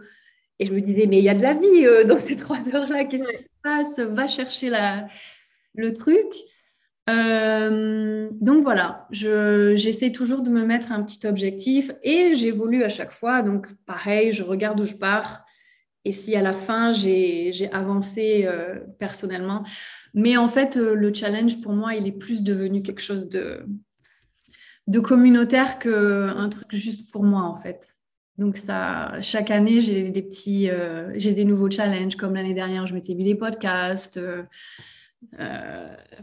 [0.60, 2.60] Et je me disais, mais il y a de la vie euh, dans ces trois
[2.74, 4.00] heures-là, qu'est-ce qui se passe?
[4.00, 5.08] Va chercher la,
[5.74, 6.28] le truc.
[7.10, 13.12] Euh, donc voilà, j'essaie toujours de me mettre un petit objectif et j'évolue à chaque
[13.12, 13.42] fois.
[13.42, 15.44] Donc pareil, je regarde où je pars
[16.06, 19.64] et si à la fin j'ai avancé euh, personnellement.
[20.14, 23.66] Mais en fait, euh, le challenge pour moi, il est plus devenu quelque chose de,
[24.88, 27.88] de communautaire qu'un truc juste pour moi en fait.
[28.38, 32.16] Donc ça, chaque année, j'ai des petits, euh, j'ai des nouveaux challenges.
[32.16, 34.20] Comme l'année dernière, je m'étais mis des podcasts.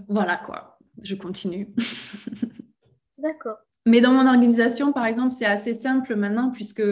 [0.08, 1.68] voilà quoi, je continue.
[3.18, 3.65] D'accord.
[3.86, 6.82] Mais dans mon organisation, par exemple, c'est assez simple maintenant puisque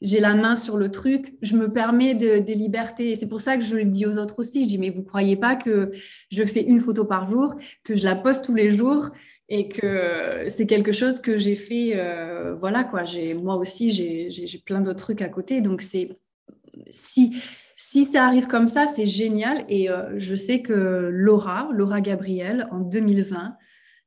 [0.00, 1.34] j'ai la main sur le truc.
[1.42, 3.10] Je me permets des libertés.
[3.10, 4.62] Et c'est pour ça que je le dis aux autres aussi.
[4.62, 5.90] Je dis, mais vous ne croyez pas que
[6.30, 9.10] je fais une photo par jour, que je la poste tous les jours
[9.48, 11.94] et que c'est quelque chose que j'ai fait.
[11.96, 13.02] Euh, voilà quoi.
[13.42, 15.60] Moi aussi, j'ai plein d'autres trucs à côté.
[15.60, 16.16] Donc, c'est
[16.90, 17.36] si,
[17.74, 19.64] si ça arrive comme ça, c'est génial.
[19.68, 23.56] Et euh, je sais que Laura, Laura Gabriel, en 2020,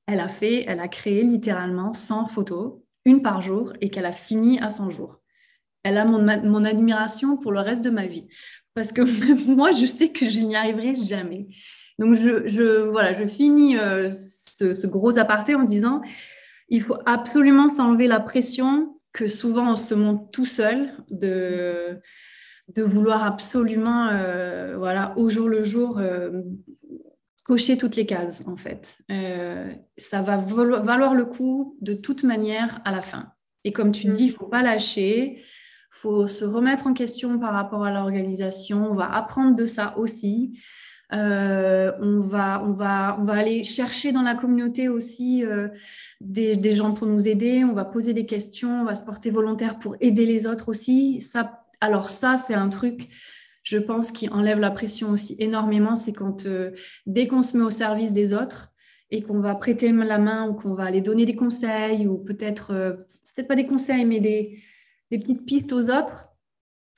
[0.08, 2.74] elle a fait, elle a créé littéralement 100 photos,
[3.06, 5.20] une par jour, et qu'elle a fini à 100 jours.
[5.84, 8.28] Elle a mon, admiration pour le reste de ma vie.
[8.74, 9.02] Parce que
[9.50, 11.48] moi, je sais que je n'y arriverai jamais.
[12.00, 16.02] Donc, je, je voilà, je finis euh, ce, gros aparté en disant,
[16.70, 22.00] il faut absolument s'enlever la pression que souvent on se monte tout seul de,
[22.76, 26.42] de vouloir absolument, euh, voilà, au jour le jour, euh,
[27.46, 28.98] cocher toutes les cases, en fait.
[29.12, 33.32] Euh, ça va valoir le coup de toute manière à la fin.
[33.64, 35.42] Et comme tu dis, il ne faut pas lâcher, il
[35.90, 40.60] faut se remettre en question par rapport à l'organisation, on va apprendre de ça aussi.
[41.14, 45.68] Euh, on, va, on, va, on va aller chercher dans la communauté aussi euh,
[46.20, 49.30] des, des, gens pour nous aider, on va poser des questions, on va se porter
[49.30, 51.22] volontaire pour aider les autres aussi.
[51.22, 53.10] Ça, alors ça, c'est un truc
[53.66, 56.72] je pense, qui enlève la pression aussi énormément, c'est quand euh,
[57.08, 58.72] dès qu'on se met au service des autres
[59.10, 62.72] et qu'on va prêter la main ou qu'on va aller donner des conseils ou peut-être,
[62.72, 62.94] euh,
[63.34, 64.62] peut-être pas des conseils, mais des,
[65.10, 66.28] petites pistes aux autres,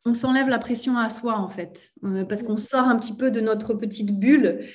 [0.05, 3.31] on s'enlève la pression à soi en fait, euh, parce qu'on sort un petit peu
[3.31, 4.65] de notre petite bulle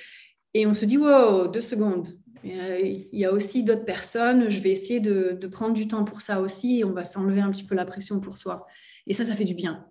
[0.54, 2.08] et on se dit, wow, deux secondes.
[2.44, 6.22] Il y a aussi d'autres personnes, je vais essayer de, de prendre du temps pour
[6.22, 8.66] ça aussi et on va s'enlever un petit peu la pression pour soi.
[9.06, 9.86] Et ça, ça fait du bien.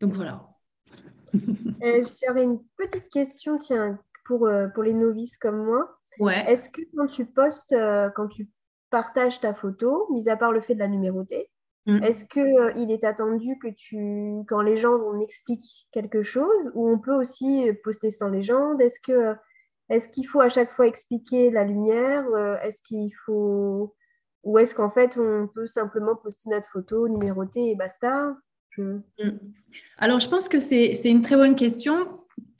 [0.00, 0.55] Donc voilà.
[1.84, 5.98] Euh, j'avais une petite question, tiens, pour, euh, pour les novices comme moi.
[6.18, 6.42] Ouais.
[6.50, 8.48] Est-ce que quand tu postes, euh, quand tu
[8.90, 11.50] partages ta photo, mis à part le fait de la numéroter,
[11.84, 12.02] mm.
[12.02, 16.98] est-ce qu'il est attendu que tu, quand les gens, on explique quelque chose, ou on
[16.98, 18.80] peut aussi poster sans légende?
[18.80, 19.34] Est-ce que
[19.88, 22.24] est-ce qu'il faut à chaque fois expliquer la lumière
[22.62, 23.94] Est-ce qu'il faut
[24.42, 28.34] ou est-ce qu'en fait on peut simplement poster notre photo, numéroter et basta?
[28.78, 29.00] Mm.
[29.98, 31.94] Alors, je pense que c'est une très bonne question.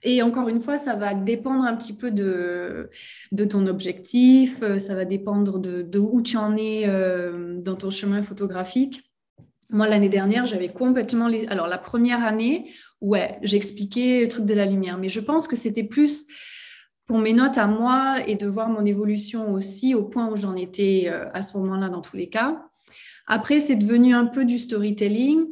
[0.02, 2.90] Et encore une fois, ça va dépendre un petit peu de,
[3.32, 7.74] de ton objectif, euh, ça va dépendre de, de où tu en es euh, dans
[7.74, 9.02] ton chemin photographique.
[9.70, 11.26] Moi, l'année dernière, j'avais complètement...
[11.26, 11.46] Les...
[11.48, 15.56] Alors, la première année, ouais, j'expliquais le truc de la lumière, mais je pense que
[15.56, 16.26] c'était plus
[17.06, 20.54] pour mes notes à moi et de voir mon évolution aussi au point où j'en
[20.54, 22.62] étais euh, à ce moment-là dans tous les cas.
[23.26, 25.46] Après, c'est devenu un peu du storytelling.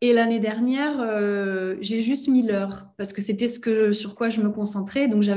[0.00, 4.30] Et l'année dernière, euh, j'ai juste mis l'heure parce que c'était ce que, sur quoi
[4.30, 5.08] je me concentrais.
[5.08, 5.34] Donc, je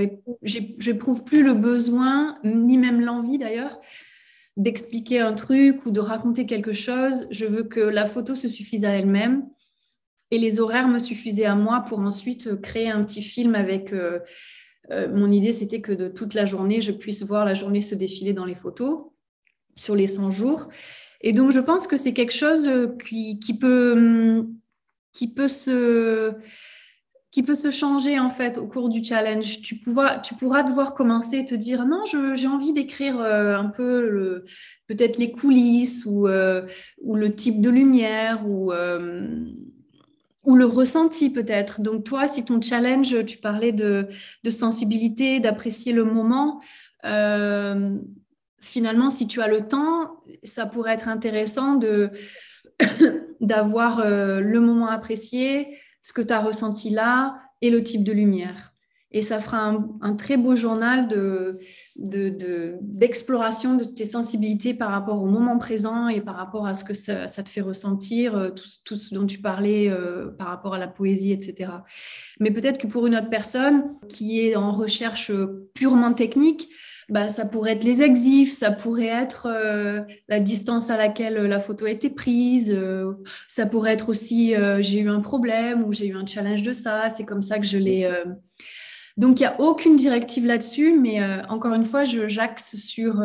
[0.88, 3.80] n'éprouve plus le besoin, ni même l'envie d'ailleurs,
[4.57, 7.28] d'expliquer un truc ou de raconter quelque chose.
[7.32, 9.47] Je veux que la photo se suffise à elle-même
[10.30, 13.93] et les horaires me suffisaient à moi pour ensuite créer un petit film avec.
[13.93, 14.20] Euh,
[14.89, 17.95] euh, mon idée, c'était que de toute la journée, je puisse voir la journée se
[17.95, 19.05] défiler dans les photos
[19.76, 20.68] sur les 100 jours.
[21.22, 24.55] Et donc, je pense que c'est quelque chose euh, qui, peut, hum,
[25.13, 26.34] qui, peut se,
[27.30, 29.61] qui peut se changer en fait au cours du challenge.
[29.61, 30.17] Tu pourras,
[30.63, 34.43] devoir commencer et te dire non, j'ai envie d'écrire euh, un peu
[34.88, 36.63] peut-être les coulisses ou, euh,
[37.01, 38.74] ou le type de lumière ou,
[40.43, 41.82] ou le ressenti peut-être.
[41.82, 44.09] Donc toi, si ton challenge, tu parlais de
[44.49, 46.61] sensibilité, d'apprécier le moment,
[48.62, 52.12] finalement, si tu as le temps, ça pourrait être intéressant de
[53.41, 58.12] d'avoir euh, le moment apprécié, ce que tu as ressenti là et le type de
[58.12, 58.72] lumière.
[59.14, 61.09] Et ça fera un, très beau journal
[61.97, 66.93] d'exploration de, tes sensibilités par rapport au moment présent et par rapport à ce que
[66.93, 68.51] ça, te fait ressentir, euh,
[68.86, 71.72] tout, ce dont tu parlais euh, par rapport à la poésie, etc.
[72.39, 75.30] Mais peut-être que pour une autre personne qui est en recherche
[75.74, 76.70] purement technique,
[77.10, 81.60] bah, ça pourrait être les exifs, ça pourrait être euh, la distance à laquelle la
[81.60, 83.14] photo a été prise, euh,
[83.47, 86.74] ça pourrait être aussi euh, j'ai eu un problème ou j'ai eu un challenge de
[86.74, 88.10] ça, c'est comme ça que je l'ai.
[89.18, 93.24] Donc il n'y a aucune directive là-dessus, mais encore une fois, j'axe sur.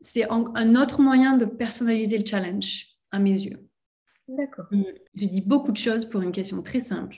[0.00, 3.68] c'est un autre moyen de personnaliser le challenge, à mes yeux.
[4.28, 4.66] D'accord.
[4.70, 7.16] Je dis beaucoup de choses pour une question très simple.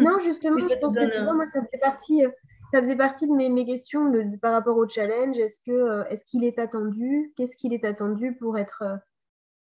[0.00, 2.30] non, justement, je pense que tu vois, moi, ça fait partie, euh,
[2.70, 5.38] ça faisait partie de mes, mes questions par rapport au challenge.
[5.38, 7.32] Est-ce que euh, est-ce qu'il est attendu?
[7.36, 8.96] Qu'est-ce qu'il est attendu pour être euh,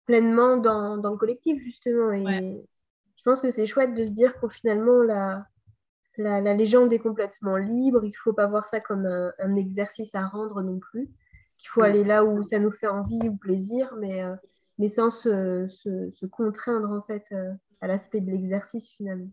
[0.06, 2.12] pleinement dans, dans, le collectif, justement?
[2.12, 2.62] Et
[3.16, 5.44] je pense que c'est chouette de se dire que finalement, la,
[6.16, 8.04] la, la, légende est complètement libre.
[8.04, 11.10] Il ne faut pas voir ça comme un, un, exercice à rendre non plus.
[11.58, 14.24] Qu'il faut aller là où ça nous fait envie ou plaisir, mais,
[14.78, 17.34] mais sans se, se, se, contraindre en fait
[17.82, 19.30] à l'aspect de l'exercice finalement.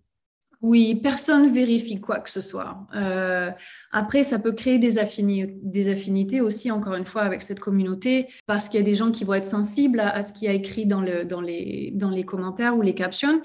[0.62, 2.88] Oui, personne vérifie quoi que ce soit.
[2.96, 3.52] Euh,
[3.92, 8.80] après, ça peut créer des, affinités aussi, encore une fois, avec cette communauté, parce qu'il
[8.80, 11.26] y a des gens qui vont être sensibles à, ce qui a écrit dans, le,
[11.26, 13.42] dans, les, commentaires ou les captions.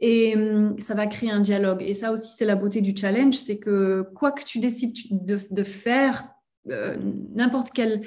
[0.00, 1.82] Et hum, ça va créer un dialogue.
[1.82, 5.62] Et ça aussi, c'est la beauté du challenge, c'est que quoi que tu décides de,
[5.62, 6.28] faire,
[6.70, 6.96] euh,
[7.34, 8.02] n'importe quel...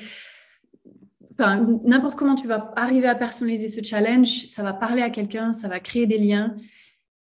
[1.85, 5.69] N'importe comment tu vas arriver à personnaliser ce challenge, ça va parler à quelqu'un, ça
[5.69, 6.57] va créer des liens.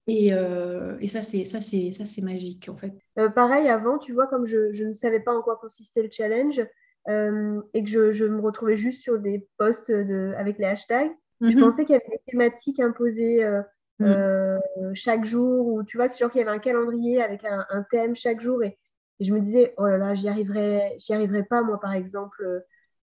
[0.08, 2.94] Et, euh, et, ça, c'est ça, c'est ça, c'est magique en fait.
[3.18, 6.10] Euh, pareil, avant, tu vois, comme je, je, ne savais pas en quoi consistait le
[6.12, 6.62] challenge
[7.08, 11.12] euh, et que je, je, me retrouvais juste sur des posts de, avec les hashtags,
[11.42, 11.60] je mhm.
[11.60, 13.44] pensais qu'il y avait des thématiques imposées
[14.00, 14.60] mhm.
[14.94, 18.16] chaque jour ou tu vois, genre qu'il y avait un calendrier avec un, un thème
[18.16, 18.78] chaque jour et,
[19.20, 22.46] et, je me disais, oh là là, j'y arriverai, j'y arriverai pas moi, par exemple.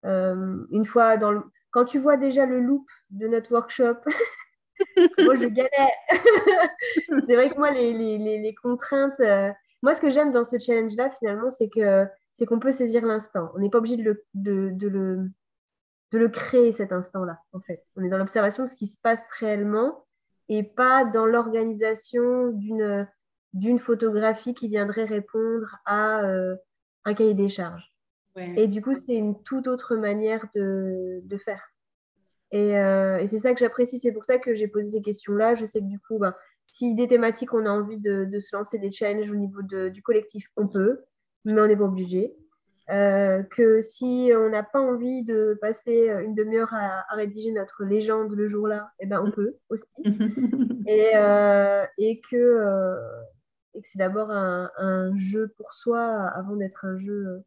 [0.03, 1.41] une fois dans le...
[1.71, 3.97] quand tu vois déjà le loop de notre workshop
[5.19, 5.89] moi, je galère.
[7.21, 9.19] c'est vrai que moi, les, les, les, contraintes.
[9.19, 9.51] Euh,
[9.81, 13.51] moi, ce que j'aime dans ce challenge-là, finalement, c'est que c'est qu'on peut saisir l'instant.
[13.55, 15.29] On n'est pas obligé de le, de, de, le,
[16.11, 17.81] de le créer, cet instant-là, en fait.
[17.95, 20.05] On est dans l'observation de ce qui se passe réellement
[20.49, 23.07] et pas dans l'organisation d'une
[23.53, 26.57] d'une photographie qui viendrait répondre à euh,
[27.05, 27.89] un cahier des charges.
[28.37, 31.71] Et du coup, c'est une toute autre manière de, de faire.
[32.55, 33.99] Euh, et, c'est ça que j'apprécie.
[33.99, 35.55] C'est pour ça que j'ai posé ces questions-là.
[35.55, 36.33] Je sais que du coup, ben,
[36.65, 40.49] si des thématiques, on a envie de, se lancer des challenges au niveau du collectif,
[40.55, 41.03] on peut,
[41.43, 42.35] mais on n'est pas obligé.
[42.91, 48.31] Euh, que si on n'a pas envie de passer une demi-heure à, rédiger notre légende
[48.33, 49.85] le jour-là, eh ben on peut aussi.
[50.87, 52.95] et, euh, et, que,
[53.73, 57.43] et que c'est d'abord un, un, jeu pour soi avant d'être un jeu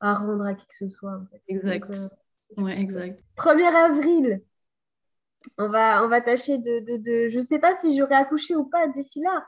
[0.00, 1.18] à rendre à qui que ce soit.
[1.18, 1.40] En fait.
[1.46, 1.86] Exact.
[2.56, 3.24] Ouais, exact.
[3.36, 4.42] 1er avril,
[5.58, 8.64] on va, on va tâcher de, de, Je ne sais pas si j'aurai accouché ou
[8.64, 9.44] pas d'ici là.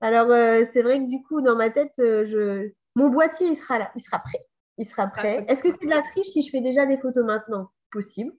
[0.00, 2.70] Alors, euh, c'est vrai que du coup, dans ma tête, euh, je...
[2.94, 4.44] mon boîtier, il sera là, il sera prêt.
[4.76, 5.44] Il sera prêt.
[5.48, 7.70] Est-ce que c'est de la triche si je fais déjà des photos maintenant?
[7.90, 8.32] Possible.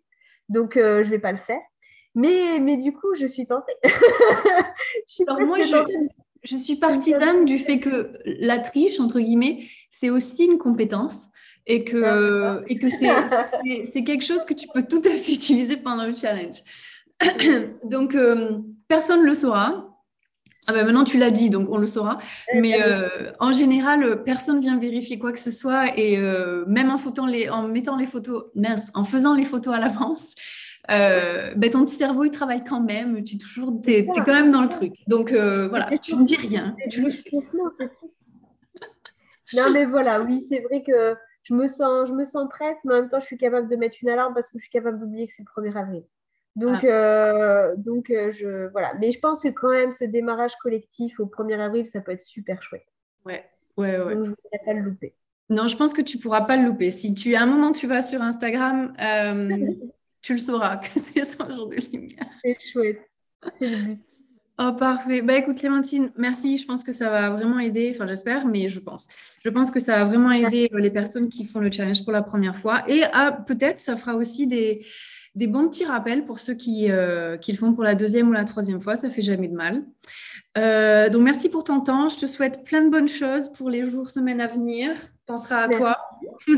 [0.50, 1.62] Donc, euh, je ne vais pas le faire.
[2.14, 3.74] Mais, mais du coup, je suis tentée.
[3.84, 3.90] je
[5.06, 6.08] suis moi, je,
[6.44, 11.28] je suis partisane du fait que la triche, entre guillemets, c'est aussi une compétence
[11.68, 16.06] et que, et que c'est quelque chose que tu peux tout à fait utiliser pendant
[16.06, 16.62] le challenge.
[17.84, 19.92] donc, euh, personne ne le saura.
[20.68, 22.18] Ah ben maintenant, tu l'as dit, donc on le saura.
[22.56, 25.96] Mais euh, en général, personne vient vérifier quoi que ce soit.
[25.96, 29.80] Et euh, même en, les, en mettant les photos, mince, en faisant les photos à
[29.80, 30.34] l'avance,
[30.90, 33.24] ben ton petit cerveau, il travaille quand même.
[33.24, 34.94] Tu es toujours, es, quand même dans le truc.
[35.06, 36.76] Donc voilà, tu ne dis rien.
[39.54, 41.16] Non, mais voilà, oui, c'est vrai que
[41.46, 43.76] je me sens, je me sens prête, mais en même temps, je suis capable de
[43.76, 46.04] mettre une alarme parce que je suis capable d'oublier que c'est le 1er avril.
[46.56, 46.88] Donc, ah.
[46.88, 48.94] euh, donc euh, je, voilà.
[49.00, 52.22] Mais je pense que quand même, ce démarrage collectif au 1er avril, ça peut être
[52.22, 52.88] super chouette.
[53.26, 53.46] Ouais,
[53.78, 54.16] ouais, ouais.
[54.16, 55.14] Donc, je ne voudrais pas le louper.
[55.50, 56.90] Non, je pense que tu ne pourras pas le louper.
[56.90, 59.68] Si tu, à un moment, tu vas sur Instagram, euh,
[60.24, 62.26] tu le sauras que c'est ça jour de lumière.
[62.44, 63.02] C'est chouette.
[63.54, 64.02] C'est le but.
[64.58, 65.22] Oh, parfait.
[65.22, 66.58] Bah, écoute, Clémentine, merci.
[66.58, 67.92] Je pense que ça va vraiment aider.
[67.94, 69.10] Enfin, j'espère, mais je pense.
[69.44, 72.14] Je pense que ça va vraiment aider euh, les personnes qui font le challenge pour
[72.14, 72.90] la première fois.
[72.90, 74.86] Et ah, peut-être, ça fera aussi des,
[75.36, 78.32] des, bons petits rappels pour ceux qui, euh, qui, le font pour la deuxième ou
[78.32, 78.96] la troisième fois.
[78.96, 79.84] Ça fait jamais de mal.
[80.58, 82.08] Euh, donc, merci pour ton temps.
[82.08, 84.92] Je te souhaite plein de bonnes choses pour les jours, semaines à venir.
[85.26, 85.98] Pensera à toi.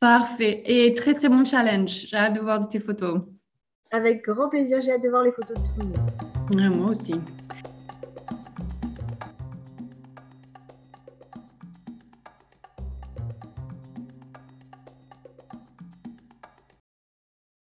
[0.00, 0.62] Parfait.
[0.66, 2.06] Et très, très bon challenge.
[2.08, 3.22] J'ai hâte de voir tes photos.
[3.92, 5.88] Avec grand plaisir, j'ai hâte de voir les photos de tout
[6.50, 6.76] le monde.
[6.76, 7.14] moi aussi.